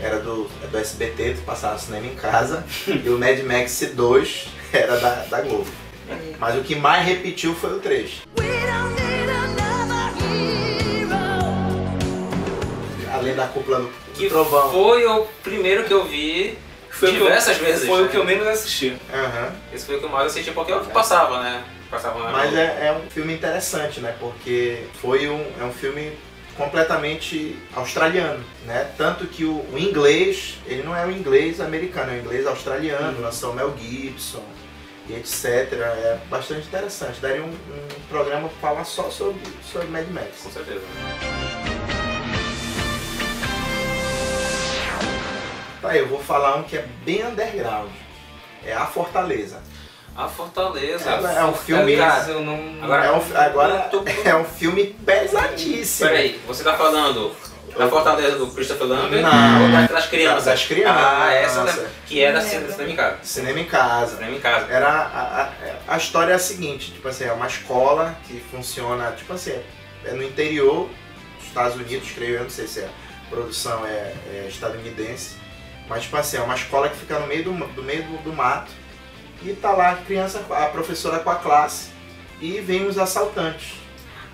era 0.00 0.18
do, 0.20 0.48
é 0.62 0.66
do 0.66 0.78
SBT, 0.78 1.34
tu 1.34 1.42
passava 1.42 1.78
cinema 1.78 2.06
em 2.06 2.14
casa, 2.14 2.64
e 2.86 3.08
o 3.08 3.18
Mad 3.18 3.38
Max 3.40 3.80
2 3.94 4.48
era 4.72 4.96
da, 4.98 5.14
da 5.24 5.40
Globo. 5.42 5.66
Mas 6.38 6.56
o 6.56 6.62
que 6.62 6.74
mais 6.74 7.04
repetiu 7.06 7.54
foi 7.54 7.76
o 7.76 7.80
3. 7.80 8.22
Além 13.12 13.34
da 13.34 13.46
cúpula 13.48 13.80
do, 13.80 13.90
Que 14.14 14.28
trovão. 14.28 14.70
foi 14.70 15.04
o 15.06 15.26
primeiro 15.42 15.84
que 15.84 15.92
eu 15.92 16.04
vi 16.04 16.56
Foi 16.90 17.08
o 17.08 17.12
que 17.12 17.18
eu- 17.18 17.24
diversas 17.24 17.56
vezes. 17.56 17.86
Foi 17.86 18.02
o 18.02 18.04
né? 18.04 18.08
que 18.10 18.16
eu 18.16 18.24
menos 18.24 18.46
assisti. 18.46 18.96
Aham. 19.12 19.52
Esse 19.72 19.86
foi 19.86 19.96
o 19.96 19.98
que 19.98 20.04
eu 20.04 20.10
mais 20.10 20.26
assisti, 20.28 20.50
porque 20.52 20.70
é 20.72 20.76
o 20.76 20.80
que 20.80 20.90
passava, 20.92 21.42
né? 21.42 21.64
Passava 21.90 22.22
na 22.22 22.30
Mas 22.30 22.54
é, 22.54 22.86
é 22.88 22.92
um 22.92 23.10
filme 23.10 23.32
interessante, 23.34 24.00
né? 24.00 24.14
Porque 24.20 24.84
foi 25.00 25.28
um, 25.28 25.44
é 25.60 25.64
um 25.64 25.72
filme 25.72 26.12
completamente 26.58 27.56
australiano, 27.72 28.44
né? 28.66 28.92
Tanto 28.98 29.26
que 29.26 29.44
o, 29.44 29.64
o 29.72 29.78
inglês, 29.78 30.58
ele 30.66 30.82
não 30.82 30.94
é 30.94 31.06
o 31.06 31.10
inglês 31.10 31.60
americano, 31.60 32.12
é 32.12 32.16
o 32.16 32.18
inglês 32.18 32.46
australiano, 32.46 33.20
lançou 33.20 33.54
Mel 33.54 33.72
Gibson 33.78 34.42
e 35.08 35.14
etc. 35.14 35.72
É 35.72 36.18
bastante 36.28 36.66
interessante. 36.66 37.20
Daria 37.20 37.42
um, 37.42 37.48
um 37.48 38.08
programa 38.08 38.48
para 38.48 38.58
falar 38.58 38.84
só 38.84 39.08
sobre, 39.08 39.40
sobre 39.62 39.86
Mad 39.86 40.08
Max. 40.10 40.42
Com 40.42 40.50
certeza. 40.50 40.82
Tá, 45.80 45.96
eu 45.96 46.08
vou 46.08 46.20
falar 46.20 46.56
um 46.56 46.64
que 46.64 46.76
é 46.76 46.84
bem 47.04 47.24
underground. 47.24 47.90
É 48.64 48.72
A 48.72 48.84
Fortaleza. 48.86 49.62
A 50.18 50.26
Fortaleza. 50.26 51.08
Ela 51.08 51.32
é 51.32 51.44
um 51.44 51.54
filme- 51.54 51.94
eu 52.26 52.40
não. 52.42 52.82
Agora- 52.82 53.04
É 53.06 53.12
um, 53.12 53.22
agora 53.36 53.78
tô- 53.88 54.02
é 54.24 54.34
um 54.34 54.44
filme 54.44 54.86
pesadíssimo. 55.06 56.08
Peraí, 56.10 56.40
você 56.44 56.64
tá 56.64 56.74
falando 56.76 57.32
da 57.76 57.88
Fortaleza 57.88 58.36
do 58.36 58.48
Christopher 58.48 58.88
Lambert 58.88 59.22
Não. 59.22 59.62
ou 59.66 59.70
das, 59.70 59.88
das 59.88 60.06
crianças? 60.06 60.44
Das 60.46 60.64
crianças. 60.64 60.96
Ah, 61.00 61.32
essa 61.32 61.88
que 62.04 62.20
é 62.20 62.32
da 62.32 62.40
cena 62.40 62.62
lembro. 62.62 62.72
cinema 62.74 62.90
em 62.90 62.96
casa. 62.96 63.16
Cinema 63.22 63.60
em 63.60 63.64
casa. 63.64 64.16
Cinema 64.16 64.36
em 64.36 64.40
casa. 64.40 64.66
Era 64.72 64.88
a, 64.88 65.42
a, 65.42 65.94
a 65.94 65.96
história 65.96 66.32
é 66.32 66.34
a 66.34 66.38
seguinte, 66.40 66.90
tipo 66.92 67.06
assim, 67.06 67.22
é 67.24 67.32
uma 67.32 67.46
escola 67.46 68.16
que 68.26 68.40
funciona, 68.50 69.12
tipo 69.12 69.32
assim, 69.32 69.56
é 70.04 70.10
no 70.12 70.24
interior 70.24 70.88
dos 71.38 71.46
Estados 71.46 71.76
Unidos, 71.76 72.10
creio 72.12 72.38
eu, 72.38 72.42
não 72.42 72.50
sei 72.50 72.66
se 72.66 72.80
a 72.80 72.88
produção 73.30 73.86
é, 73.86 74.12
é 74.32 74.46
estadunidense, 74.48 75.36
mas 75.88 76.02
tipo 76.02 76.16
assim, 76.16 76.38
é 76.38 76.40
uma 76.40 76.56
escola 76.56 76.88
que 76.88 76.96
fica 76.96 77.20
no 77.20 77.26
meio 77.28 77.44
do, 77.44 77.52
do 77.52 77.82
meio 77.84 78.02
do, 78.02 78.24
do 78.24 78.32
mato 78.32 78.72
e 79.42 79.52
tá 79.52 79.72
lá 79.72 79.92
a 79.92 79.96
criança, 79.96 80.44
a 80.50 80.66
professora 80.66 81.18
com 81.20 81.30
a 81.30 81.36
classe 81.36 81.90
e 82.40 82.60
vem 82.60 82.86
os 82.86 82.98
assaltantes. 82.98 83.74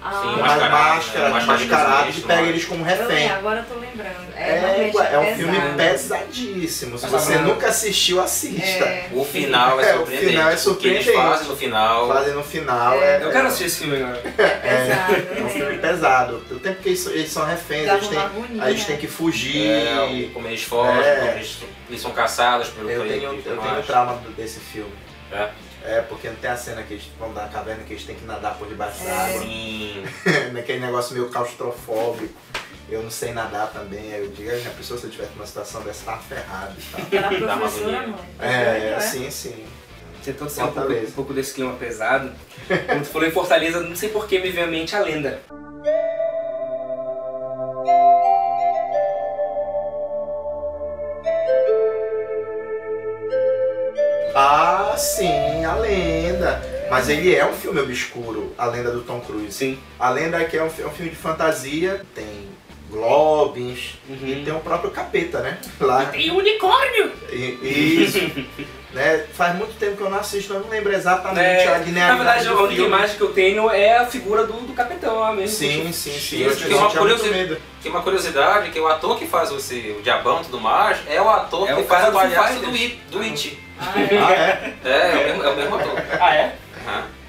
Sim, 0.04 0.10
Ah, 0.10 0.20
Com 0.20 0.28
as 0.28 0.36
mascarado, 0.38 0.70
máscaras, 0.72 1.22
né? 1.22 1.30
Mascarado 1.30 1.46
mascarados 1.60 2.02
e 2.02 2.06
mesmo, 2.16 2.26
pega 2.28 2.42
né? 2.42 2.48
eles 2.50 2.64
como 2.66 2.80
eu 2.82 2.84
refém. 2.84 3.06
lembro, 3.16 3.34
agora 3.36 3.58
eu 3.60 3.64
tô 3.74 3.80
lembrando. 3.80 4.34
É, 4.36 4.42
É, 4.42 4.54
é 4.54 5.18
um 5.18 5.24
pesado. 5.24 5.36
filme 5.36 5.58
pesadíssimo. 5.76 6.98
Se 6.98 7.06
você 7.06 7.38
nunca 7.38 7.68
assistiu, 7.68 8.20
assista. 8.20 8.84
É. 8.84 9.08
O 9.12 9.24
final 9.24 9.80
é 9.80 9.90
É, 9.90 9.94
o 9.94 9.96
surpreendente. 9.98 10.30
final 10.30 10.42
é 10.42 10.44
O 10.44 10.46
que 10.46 10.52
eles 10.52 10.62
surpreendente. 11.04 11.12
fazem 11.12 11.48
no 11.48 11.56
final. 11.56 12.08
Fazem 12.08 12.34
no 12.34 12.44
final. 12.44 12.94
É. 12.94 13.16
É, 13.16 13.24
Eu 13.24 13.30
quero 13.32 13.46
assistir 13.46 13.64
esse 13.64 13.78
filme 13.78 13.96
agora. 14.02 14.20
pesado. 14.20 15.14
É 15.38 15.42
um 15.42 15.48
filme 15.48 15.78
pesado. 15.78 16.44
O 16.50 16.58
tempo 16.58 16.82
que 16.82 16.88
eles, 16.90 17.06
eles 17.06 17.32
são 17.32 17.46
reféns, 17.46 17.88
eles 17.88 18.08
têm, 18.08 18.18
agonia. 18.18 18.62
aí 18.62 18.72
eles 18.72 18.84
têm 18.84 18.96
que 18.98 19.06
fugir. 19.06 19.66
É, 19.70 20.28
como 20.34 20.46
eles 20.48 20.62
fogem, 20.64 21.02
É. 21.02 21.14
como 21.16 21.30
eles, 21.32 21.58
eles 21.88 22.00
são 22.02 22.10
caçados 22.10 22.68
pelo 22.68 22.90
eu 22.90 23.06
tenho, 23.08 23.42
eu 23.46 23.56
tenho 23.56 23.82
trauma 23.84 24.20
desse 24.36 24.60
filme. 24.60 24.92
É. 25.32 25.48
É, 25.84 26.00
porque 26.00 26.28
não 26.28 26.36
tem 26.36 26.50
a 26.50 26.56
cena 26.56 26.82
que 26.82 26.94
eles 26.94 27.04
vão 27.18 27.32
da 27.34 27.46
caverna 27.46 27.84
que 27.84 27.92
eles 27.92 28.04
têm 28.04 28.14
que 28.16 28.24
nadar 28.24 28.56
por 28.56 28.66
debaixo 28.66 29.04
da 29.04 29.10
É. 29.10 29.12
água. 29.30 29.42
Sim. 29.42 30.04
Naquele 30.52 30.80
negócio 30.80 31.14
meio 31.14 31.28
claustrofóbico. 31.28 32.32
eu 32.88 33.02
não 33.02 33.10
sei 33.10 33.32
nadar 33.32 33.70
também. 33.72 34.12
Aí 34.14 34.20
eu 34.24 34.28
digo, 34.30 34.50
"Ai, 34.50 34.62
a 34.66 34.70
pessoa 34.70 34.98
se 34.98 35.06
eu 35.06 35.10
tivesse 35.10 35.32
numa 35.34 35.46
situação 35.46 35.82
dessa, 35.82 36.04
tava 36.04 36.22
ferrado 36.22 36.74
e 36.78 36.82
tal. 36.90 37.00
Aquela 37.02 37.22
Da 37.22 37.56
professora, 37.56 37.98
Amazônia. 37.98 38.06
mãe. 38.08 38.18
É, 38.40 39.00
sim, 39.00 39.30
sim. 39.30 39.64
Tentou 40.24 40.48
ser 40.48 40.62
um 40.62 40.66
pouco, 40.68 40.80
Fortaleza. 40.80 41.08
um 41.08 41.12
pouco 41.14 41.34
desse 41.34 41.52
clima 41.54 41.74
pesado. 41.74 42.32
Quando 42.66 43.02
tu 43.02 43.08
falou 43.10 43.28
em 43.28 43.30
Fortaleza, 43.30 43.80
não 43.80 43.94
sei 43.96 44.08
por 44.08 44.26
que 44.26 44.38
me 44.38 44.50
veio 44.50 44.66
à 44.66 44.70
mente 44.70 44.96
a 44.96 45.00
lenda. 45.00 45.40
Mas 56.94 57.08
ele 57.08 57.34
é 57.34 57.44
um 57.44 57.52
filme 57.52 57.80
obscuro, 57.80 58.54
a 58.56 58.66
lenda 58.66 58.92
do 58.92 59.00
Tom 59.02 59.18
Cruise. 59.20 59.52
Sim. 59.52 59.78
A 59.98 60.10
lenda 60.10 60.40
é 60.40 60.44
que 60.44 60.56
é 60.56 60.62
um, 60.62 60.66
é 60.66 60.86
um 60.86 60.90
filme 60.90 61.10
de 61.10 61.16
fantasia, 61.16 62.02
tem 62.14 62.48
globins 62.88 63.98
e 64.08 64.42
tem 64.44 64.54
o 64.54 64.60
próprio 64.60 64.92
capeta, 64.92 65.40
né? 65.40 65.58
Lá. 65.80 66.04
Tem 66.06 66.30
um 66.30 66.36
unicórnio! 66.36 67.10
E- 67.32 68.04
Isso. 68.04 68.20
né? 68.94 69.24
Faz 69.32 69.56
muito 69.56 69.76
tempo 69.76 69.96
que 69.96 70.02
eu 70.04 70.10
não 70.10 70.18
assisto, 70.18 70.52
eu 70.54 70.60
não 70.60 70.68
lembro 70.68 70.92
exatamente 70.92 71.40
É, 71.40 71.66
a 71.66 71.78
na 71.80 72.14
verdade, 72.14 72.46
a 72.46 72.52
do 72.52 72.62
única 72.62 72.82
imagem 72.82 73.16
que 73.16 73.22
eu 73.22 73.32
tenho 73.32 73.68
é 73.68 73.98
a 73.98 74.06
figura 74.06 74.46
do, 74.46 74.52
do 74.52 74.72
capitão 74.72 75.18
lá 75.18 75.32
mesmo. 75.32 75.56
Sim, 75.56 75.92
sim, 75.92 76.16
sim. 76.16 76.36
E 76.36 76.42
Eu 76.42 76.56
tenho 76.56 76.78
uma 76.78 76.90
curiosidade, 76.90 77.34
medo. 77.34 77.56
tem 77.82 77.90
uma 77.90 78.02
curiosidade 78.02 78.70
que 78.70 78.78
o 78.78 78.86
ator 78.86 79.18
que 79.18 79.26
faz 79.26 79.50
você, 79.50 79.96
o 79.98 80.02
Diabão 80.02 80.42
e 80.42 80.44
tudo 80.44 80.60
mais 80.60 80.98
é 81.08 81.20
o 81.20 81.28
ator 81.28 81.68
É 81.68 81.74
que 81.74 81.80
o 81.80 81.84
faz 81.86 82.04
o 82.04 82.10
do 82.12 82.12
palhaço 82.12 82.60
do 82.60 82.66
Fighters. 82.66 82.80
It. 82.82 83.00
Do 83.10 83.18
It. 83.20 83.58
Ah, 83.80 84.00
é? 84.32 84.74
É, 84.84 85.10
é 85.10 85.12
o 85.12 85.26
mesmo, 85.26 85.42
é 85.42 85.48
o 85.48 85.56
mesmo 85.56 85.74
ator. 85.74 86.02
Ah, 86.20 86.34
é? 86.36 86.54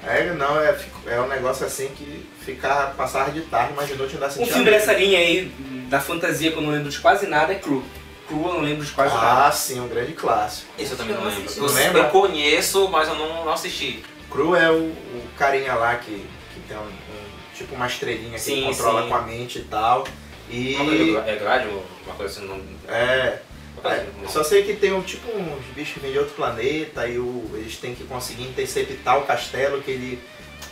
É, 0.06 0.32
não, 0.34 0.60
é, 0.60 0.78
é 1.06 1.20
um 1.20 1.26
negócio 1.28 1.66
assim 1.66 1.88
que 1.88 2.24
ficar, 2.44 2.94
passar 2.96 3.30
de 3.32 3.40
tarde, 3.42 3.72
mas 3.76 3.88
de 3.88 3.94
noite 3.96 4.14
ainda 4.14 4.26
Um 4.26 4.30
sentia 4.30 4.46
filme 4.52 4.64
medo. 4.64 4.76
dessa 4.78 4.92
linha 4.92 5.18
aí, 5.18 5.46
da 5.88 6.00
fantasia, 6.00 6.52
que 6.52 6.56
eu 6.56 6.62
não 6.62 6.70
lembro 6.70 6.88
de 6.90 6.98
quase 7.00 7.26
nada, 7.26 7.52
é 7.52 7.56
Cru. 7.56 7.82
Cru 8.28 8.46
eu 8.48 8.54
não 8.54 8.60
lembro 8.60 8.84
de 8.84 8.92
quase 8.92 9.14
nada. 9.14 9.46
Ah, 9.48 9.52
sim, 9.52 9.80
um 9.80 9.88
grande 9.88 10.12
clássico. 10.12 10.68
Esse 10.78 10.92
eu 10.92 10.96
também 10.98 11.14
não 11.14 11.24
Eu 11.24 11.30
não 11.30 11.36
lembro. 11.38 11.60
Não 11.60 11.74
lembra? 11.74 12.00
eu 12.02 12.08
conheço, 12.10 12.88
mas 12.88 13.08
eu 13.08 13.14
não, 13.16 13.44
não 13.44 13.52
assisti. 13.52 14.04
Cru 14.30 14.54
é 14.54 14.70
o, 14.70 14.76
o 14.84 15.22
carinha 15.36 15.74
lá 15.74 15.96
que, 15.96 16.24
que 16.54 16.60
tem 16.68 16.76
um, 16.76 16.80
um- 16.82 17.26
tipo 17.54 17.74
uma 17.74 17.86
estrelinha 17.86 18.32
que 18.32 18.40
Sim, 18.40 18.58
ele 18.58 18.66
controla 18.66 19.02
sim. 19.02 19.08
com 19.08 19.14
a 19.16 19.22
mente 19.22 19.58
e 19.58 19.62
tal. 19.64 20.06
E. 20.50 20.74
Uma 20.76 20.84
coisa- 20.84 21.30
É 21.30 21.36
grade, 21.36 21.68
uma 22.04 22.14
coisa 22.14 22.38
assim, 22.40 22.46
não. 22.48 22.60
É. 22.94 23.38
É, 23.84 24.04
só 24.28 24.42
sei 24.42 24.62
que 24.64 24.74
tem 24.74 24.92
um, 24.92 25.02
tipo 25.02 25.30
uns 25.36 25.64
bichos 25.74 25.94
que 25.94 26.00
vêm 26.00 26.12
de 26.12 26.18
outro 26.18 26.34
planeta 26.34 27.06
e 27.06 27.18
o, 27.18 27.48
eles 27.54 27.76
têm 27.76 27.94
que 27.94 28.04
conseguir 28.04 28.44
interceptar 28.44 29.18
o 29.18 29.22
castelo 29.22 29.80
que 29.82 29.90
ele 29.92 30.18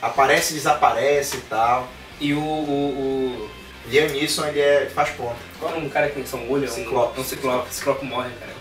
aparece 0.03 0.53
e 0.53 0.57
desaparece 0.57 1.37
e 1.37 1.41
tal. 1.43 1.89
E 2.21 2.33
o, 2.35 2.39
o, 2.41 2.41
o- 2.41 3.51
Liam 3.87 4.09
Neeson 4.09 4.47
ele 4.47 4.61
é, 4.61 4.87
faz 4.95 5.11
ponta. 5.11 5.37
Qual 5.61 5.73
é 5.75 5.77
um 5.77 5.89
cara 5.91 6.09
que 6.09 6.15
tem 6.15 6.27
só 6.27 6.39
um 6.39 6.51
olho? 6.51 6.65
É 6.65 6.69
um- 6.71 6.73
Ciclope. 6.75 7.19
É 7.19 7.21
um 7.21 7.25
ciclope. 7.25 7.75
Ciclope 7.75 8.05
morre, 8.07 8.31
cara. 8.41 8.53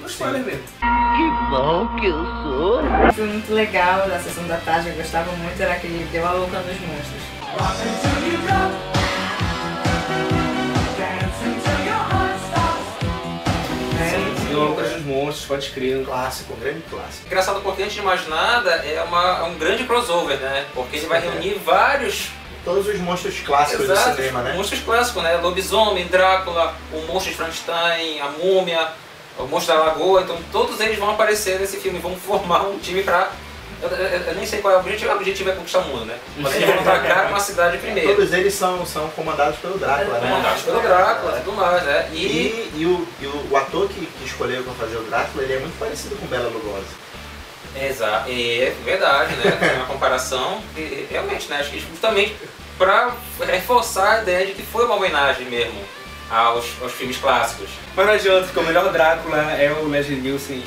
Não 0.00 0.06
spoiler 0.06 0.42
mesmo. 0.42 0.62
Um 3.08 3.12
filme 3.12 3.32
muito 3.34 3.52
legal 3.52 4.08
da 4.08 4.18
sessão 4.18 4.46
da 4.46 4.56
tarde, 4.56 4.88
eu 4.88 4.94
gostava 4.94 5.30
muito, 5.32 5.60
era 5.60 5.74
aquele 5.74 6.04
Deu 6.10 6.26
a 6.26 6.32
Louca 6.32 6.58
nos 6.60 6.80
Monstros. 6.80 7.22
Monstros, 15.10 15.46
pode 15.46 15.70
crer. 15.70 15.98
Um 15.98 16.04
clássico, 16.04 16.52
um 16.54 16.60
grande 16.60 16.82
clássico. 16.88 17.26
Engraçado 17.26 17.60
porque 17.60 17.82
antes 17.82 17.94
de 17.94 18.02
mais 18.02 18.26
nada 18.28 18.70
é, 18.70 19.02
uma, 19.02 19.38
é 19.38 19.42
um 19.42 19.54
grande 19.54 19.84
crossover, 19.84 20.38
né? 20.38 20.66
Porque 20.74 20.96
ele 20.96 21.06
vai 21.06 21.20
reunir 21.20 21.54
vários 21.64 22.30
Todos 22.64 22.86
os 22.86 23.00
monstros 23.00 23.40
clássicos 23.40 23.86
Exato, 23.86 24.10
do 24.10 24.16
cinema, 24.16 24.42
né? 24.42 24.52
monstros 24.52 24.80
clássicos, 24.80 25.22
né? 25.22 25.36
Lobisomem, 25.36 26.06
Drácula, 26.06 26.74
o 26.92 27.00
monstro 27.06 27.30
de 27.30 27.36
Frankenstein, 27.36 28.20
a 28.20 28.28
múmia, 28.28 28.88
o 29.38 29.44
monstro 29.44 29.74
da 29.74 29.84
lagoa, 29.84 30.22
então 30.22 30.36
todos 30.52 30.78
eles 30.80 30.98
vão 30.98 31.10
aparecer 31.10 31.58
nesse 31.58 31.78
filme, 31.78 31.98
vão 31.98 32.14
formar 32.16 32.62
um 32.62 32.78
time 32.78 33.02
pra. 33.02 33.30
Eu, 33.82 33.88
eu- 33.88 34.20
eu 34.26 34.34
nem 34.34 34.44
sei 34.46 34.60
qual 34.60 34.74
é 34.74 34.76
o 34.76 34.80
objetivo, 34.80 35.10
o 35.10 35.16
objetivo 35.16 35.50
é 35.50 35.52
conquistar 35.54 35.78
o 35.78 35.84
mundo, 35.84 36.04
né? 36.04 36.18
Mas 36.36 36.54
eles 36.54 36.68
vão 36.68 36.80
atacar 36.80 37.26
uma 37.30 37.40
cidade 37.40 37.78
primeiro. 37.78 38.14
Todos 38.14 38.32
eles 38.32 38.52
são, 38.54 38.84
são 38.84 39.08
comandados 39.10 39.58
pelo 39.58 39.78
Drácula, 39.78 40.18
né? 40.18 40.28
Comandados 40.30 40.62
pelo 40.62 40.80
Drácula 40.80 41.38
e 41.38 41.40
tudo 41.44 41.56
mais, 41.56 41.82
né? 41.84 42.08
E, 42.12 42.16
E, 42.16 42.72
e, 42.76 42.86
o, 42.86 43.08
e 43.20 43.26
o, 43.26 43.48
o 43.52 43.56
ator 43.56 43.88
que, 43.88 44.04
que 44.06 44.24
escolheu 44.24 44.62
pra 44.64 44.74
fazer 44.74 44.96
o 44.96 45.02
Drácula, 45.02 45.42
ele 45.44 45.54
é 45.54 45.58
muito 45.58 45.78
parecido 45.78 46.14
com 46.16 46.26
Bela 46.26 46.48
Lugosi. 46.48 46.86
Exato, 47.74 48.28
é 48.28 48.72
verdade, 48.84 49.34
né? 49.36 49.50
Tem 49.52 49.76
uma 49.76 49.86
comparação, 49.86 50.60
e, 50.76 50.80
e, 50.80 51.08
realmente, 51.10 51.48
né? 51.48 51.58
Acho 51.60 51.70
que 51.70 51.78
justamente 51.80 52.34
pra 52.76 53.12
reforçar 53.46 54.18
a 54.18 54.22
ideia 54.22 54.46
de 54.46 54.52
que 54.52 54.62
foi 54.62 54.84
uma 54.86 54.96
homenagem 54.96 55.46
mesmo 55.46 55.80
aos, 56.30 56.66
aos 56.82 56.92
filmes 56.92 57.16
clássicos. 57.18 57.68
Mas 57.94 58.06
não 58.06 58.14
adianta, 58.14 58.44
porque 58.44 58.58
o 58.58 58.62
melhor 58.64 58.90
Drácula 58.92 59.38
é 59.52 59.70
o 59.72 59.88
Leslie 59.88 60.20
Nielsen 60.20 60.62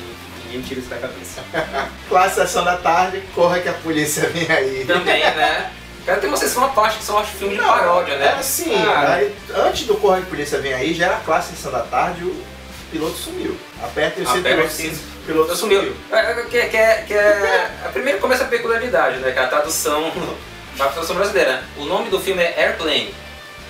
e 0.54 0.58
ninguém 0.58 0.62
tira 0.62 0.80
isso 0.80 0.88
da 0.88 0.96
cabeça. 0.96 1.42
Classe 2.08 2.34
Sessão 2.36 2.64
da 2.64 2.76
Tarde, 2.76 3.22
corra 3.34 3.58
que 3.60 3.68
a 3.68 3.72
polícia 3.72 4.28
vem 4.28 4.50
aí. 4.50 4.84
Também, 4.86 5.20
né? 5.22 5.70
Cara, 6.06 6.20
tem 6.20 6.28
uma 6.28 6.36
sessão 6.36 6.64
à 6.64 6.68
parte 6.68 6.98
que 6.98 7.04
são 7.04 7.20
os 7.20 7.28
filmes 7.30 7.56
de 7.58 7.64
paródia, 7.64 8.12
É 8.12 8.18
né? 8.18 8.36
assim, 8.38 8.74
Ah. 8.86 9.14
aí, 9.14 9.34
antes 9.54 9.86
do 9.86 9.94
Corra 9.96 10.18
que 10.18 10.24
a 10.24 10.26
Polícia 10.26 10.60
Vem 10.60 10.74
Aí, 10.74 10.92
já 10.92 11.06
era 11.06 11.16
a 11.16 11.20
Classe 11.20 11.56
Sessão 11.56 11.72
da 11.72 11.80
Tarde, 11.80 12.22
o 12.24 12.44
piloto 12.92 13.16
sumiu. 13.16 13.56
Aperta 13.82 14.20
o 14.20 14.28
Aperta 14.38 14.64
o 14.64 14.70
cinto, 14.70 14.96
o 15.22 15.26
piloto 15.26 15.50
Eu 15.52 15.56
sumiu. 15.56 15.96
É, 16.12 16.16
é, 16.18 16.34
Que, 16.50 16.60
que, 16.66 17.06
que 17.06 17.14
é, 17.14 17.70
a 17.86 17.88
primeiro 17.88 18.18
começa 18.20 18.44
a 18.44 18.48
peculiaridade, 18.48 19.16
né? 19.18 19.32
Que 19.32 19.38
é 19.38 19.42
a 19.44 19.48
tradução 19.48 20.12
da 20.76 20.88
tradução 20.88 21.16
brasileira. 21.16 21.62
O 21.78 21.86
nome 21.86 22.10
do 22.10 22.20
filme 22.20 22.42
é 22.42 22.54
Airplane, 22.66 23.14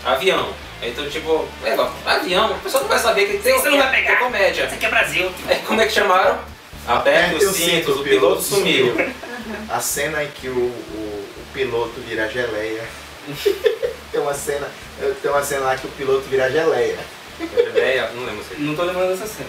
avião. 0.05 0.49
Então, 0.83 1.09
tipo, 1.09 1.49
é 1.65 1.73
igual, 1.73 1.95
avião, 2.05 2.47
a 2.47 2.59
pessoa 2.59 2.83
não 2.83 2.89
vai 2.89 2.99
saber 2.99 3.27
que 3.27 3.39
tem 3.39 3.55
Você 3.59 3.71
não 3.71 3.79
vai 3.79 3.91
que 3.91 3.97
é 3.97 4.03
pegar. 4.03 4.19
comédia. 4.19 4.65
Isso 4.65 4.75
aqui 4.75 4.87
é 4.87 4.91
Brasil. 4.91 5.33
É, 5.49 5.55
como 5.67 5.81
é 5.81 5.87
que 5.87 5.93
chamaram? 5.93 6.39
Aperta 6.87 7.37
os 7.45 7.57
cintos, 7.57 8.01
o 8.01 8.03
piloto 8.03 8.43
sumiu. 8.43 8.95
A 9.69 9.81
cena 9.81 10.23
em 10.25 10.29
que 10.29 10.49
o, 10.49 10.53
o, 10.59 11.25
o 11.39 11.45
piloto 11.53 12.01
vira 12.07 12.29
geleia. 12.29 12.85
tem 14.13 14.21
uma 14.21 14.35
cena, 14.35 14.69
tem 15.23 15.31
uma 15.31 15.43
cena 15.43 15.61
lá 15.67 15.77
que 15.77 15.87
o 15.87 15.91
piloto 15.91 16.23
vira 16.29 16.51
geleia. 16.51 16.99
Ideia, 17.41 18.11
não 18.15 18.27
lembro 18.27 18.45
se 18.45 18.61
Não 18.61 18.75
tô 18.77 18.83
lembrando 18.85 19.11
dessa 19.11 19.27
cena. 19.27 19.49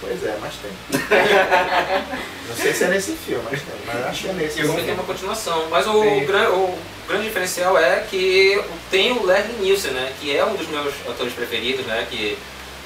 Pois 0.00 0.22
é, 0.24 0.36
mas 0.40 0.54
tem. 0.56 0.70
Não 2.48 2.56
sei 2.56 2.72
se 2.72 2.82
é 2.84 2.88
nesse 2.88 3.12
filme, 3.12 3.42
mas 3.48 3.60
tem. 3.62 3.74
Mas 3.86 4.06
acho 4.06 4.22
que 4.24 4.28
é 4.28 4.32
nesse. 4.32 4.54
Que 4.56 4.62
tem 4.66 4.74
filme. 4.76 4.90
uma 4.92 5.04
continuação, 5.04 5.68
mas 5.70 5.86
o, 5.86 6.02
gran- 6.26 6.50
o 6.50 6.76
grande 7.06 7.24
diferencial 7.28 7.78
é 7.78 8.00
que 8.10 8.60
tem 8.90 9.12
o 9.12 9.24
Leslie 9.24 9.58
Nielsen, 9.60 9.92
né? 9.92 10.12
Que 10.20 10.36
é 10.36 10.44
um 10.44 10.56
dos 10.56 10.66
meus 10.68 10.92
atores 11.08 11.32
preferidos, 11.32 11.86
né? 11.86 12.04
Que 12.10 12.36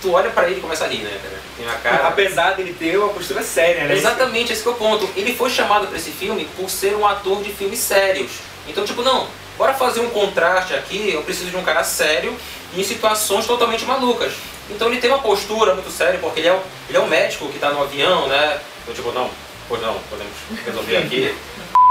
tu 0.03 0.13
olha 0.13 0.31
pra 0.31 0.47
ele 0.49 0.59
e 0.59 0.61
começa 0.61 0.85
a 0.85 0.89
rir, 0.89 0.99
né? 0.99 1.19
cara? 1.23 1.37
Tem 1.57 1.67
uma 1.67 1.75
cara... 1.77 2.09
Apesar 2.09 2.51
dele 2.53 2.75
ter 2.79 2.97
uma 2.99 3.09
postura 3.09 3.43
séria, 3.43 3.85
né? 3.85 3.95
Exatamente, 3.95 4.53
esse 4.53 4.63
que 4.63 4.69
é 4.69 4.73
o 4.73 4.75
ponto. 4.75 5.09
Ele 5.17 5.35
foi 5.35 5.51
chamado 5.51 5.87
pra 5.87 5.97
esse 5.97 6.11
filme 6.11 6.49
por 6.57 6.69
ser 6.71 6.95
um 6.97 7.07
ator 7.07 7.43
de 7.43 7.53
filmes 7.53 7.79
sérios. 7.79 8.31
Então, 8.69 8.85
tipo, 8.85 9.03
não, 9.03 9.29
bora 9.57 9.73
fazer 9.75 10.01
um 10.01 10.11
contraste 10.11 10.75
aqui, 10.75 11.13
eu 11.13 11.23
preciso 11.23 11.51
de 11.51 11.57
um 11.57 11.63
cara 11.63 11.83
sério 11.85 12.37
em 12.77 12.83
situações 12.83 13.47
totalmente 13.47 13.85
malucas. 13.85 14.33
Então 14.69 14.89
ele 14.89 15.01
tem 15.01 15.09
uma 15.11 15.21
postura 15.21 15.75
muito 15.75 15.91
séria, 15.91 16.19
porque 16.19 16.41
ele 16.41 16.49
é, 16.49 16.53
o- 16.53 16.63
ele 16.89 16.99
é 16.99 17.01
um 17.01 17.07
médico 17.07 17.49
que 17.51 17.59
tá 17.59 17.71
no 17.71 17.83
avião, 17.83 18.27
né? 18.27 18.61
Então, 18.83 18.95
tipo, 18.95 19.13
não, 19.13 19.31
pois 19.69 19.81
não, 19.81 19.95
podemos 20.11 20.33
resolver 20.65 20.97
aqui. 20.97 21.35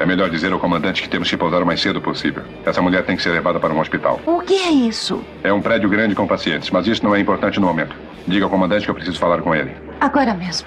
É 0.00 0.06
melhor 0.06 0.30
dizer 0.30 0.50
ao 0.50 0.58
comandante 0.58 1.02
que 1.02 1.10
temos 1.10 1.28
que 1.28 1.36
pousar 1.36 1.62
o 1.62 1.66
mais 1.66 1.78
cedo 1.78 2.00
possível. 2.00 2.42
Essa 2.64 2.80
mulher 2.80 3.04
tem 3.04 3.14
que 3.14 3.22
ser 3.22 3.28
levada 3.28 3.60
para 3.60 3.70
um 3.70 3.78
hospital. 3.78 4.18
O 4.24 4.40
que 4.40 4.54
é 4.54 4.70
isso? 4.70 5.22
É 5.44 5.52
um 5.52 5.60
prédio 5.60 5.90
grande 5.90 6.14
com 6.14 6.26
pacientes, 6.26 6.70
mas 6.70 6.86
isso 6.86 7.04
não 7.04 7.14
é 7.14 7.20
importante 7.20 7.60
no 7.60 7.66
momento. 7.66 7.94
Diga 8.26 8.46
ao 8.46 8.50
comandante 8.50 8.86
que 8.86 8.90
eu 8.90 8.94
preciso 8.94 9.18
falar 9.18 9.42
com 9.42 9.54
ele. 9.54 9.76
Agora 10.00 10.32
mesmo. 10.32 10.66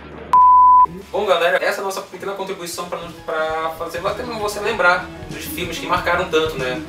Bom, 1.11 1.25
galera, 1.25 1.57
essa 1.65 1.79
é 1.79 1.81
a 1.81 1.83
nossa 1.83 2.01
pequena 2.01 2.33
contribuição 2.33 2.87
para 3.25 3.71
fazer 3.79 4.05
até 4.05 4.21
você 4.21 4.59
lembrar 4.59 5.07
dos 5.31 5.45
filmes 5.45 5.79
que 5.79 5.87
marcaram 5.87 6.25
tanto, 6.29 6.59
né? 6.59 6.79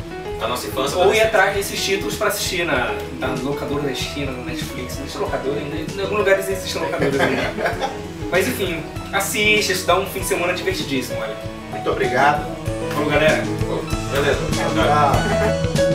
A 0.42 0.46
nossa 0.46 0.66
infância. 0.66 0.98
Ou 0.98 1.14
ir 1.14 1.22
atrás 1.22 1.56
desses 1.56 1.82
títulos 1.82 2.14
pra 2.14 2.28
assistir 2.28 2.66
na, 2.66 2.92
na 3.20 3.28
locadora 3.42 3.84
da 3.84 3.90
esquina, 3.90 4.30
no 4.30 4.44
Netflix. 4.44 4.96
Não 4.96 5.04
existe 5.04 5.16
locadora 5.16 5.58
ainda. 5.58 5.76
Em 5.94 6.02
algum 6.02 6.16
lugar 6.18 6.38
existem 6.38 6.82
locadoras 6.82 7.20
ainda. 7.20 7.90
Mas 8.30 8.46
enfim, 8.46 8.84
assiste, 9.14 9.72
isso 9.72 9.86
dá 9.86 9.98
um 9.98 10.04
fim 10.04 10.20
de 10.20 10.26
semana 10.26 10.52
divertidíssimo, 10.52 11.18
olha. 11.22 11.53
Muito 11.84 11.96
obrigado. 11.96 12.46
Falou, 12.94 13.10
galera. 13.10 13.42
Beleza. 14.10 14.40
Tchau. 14.74 15.93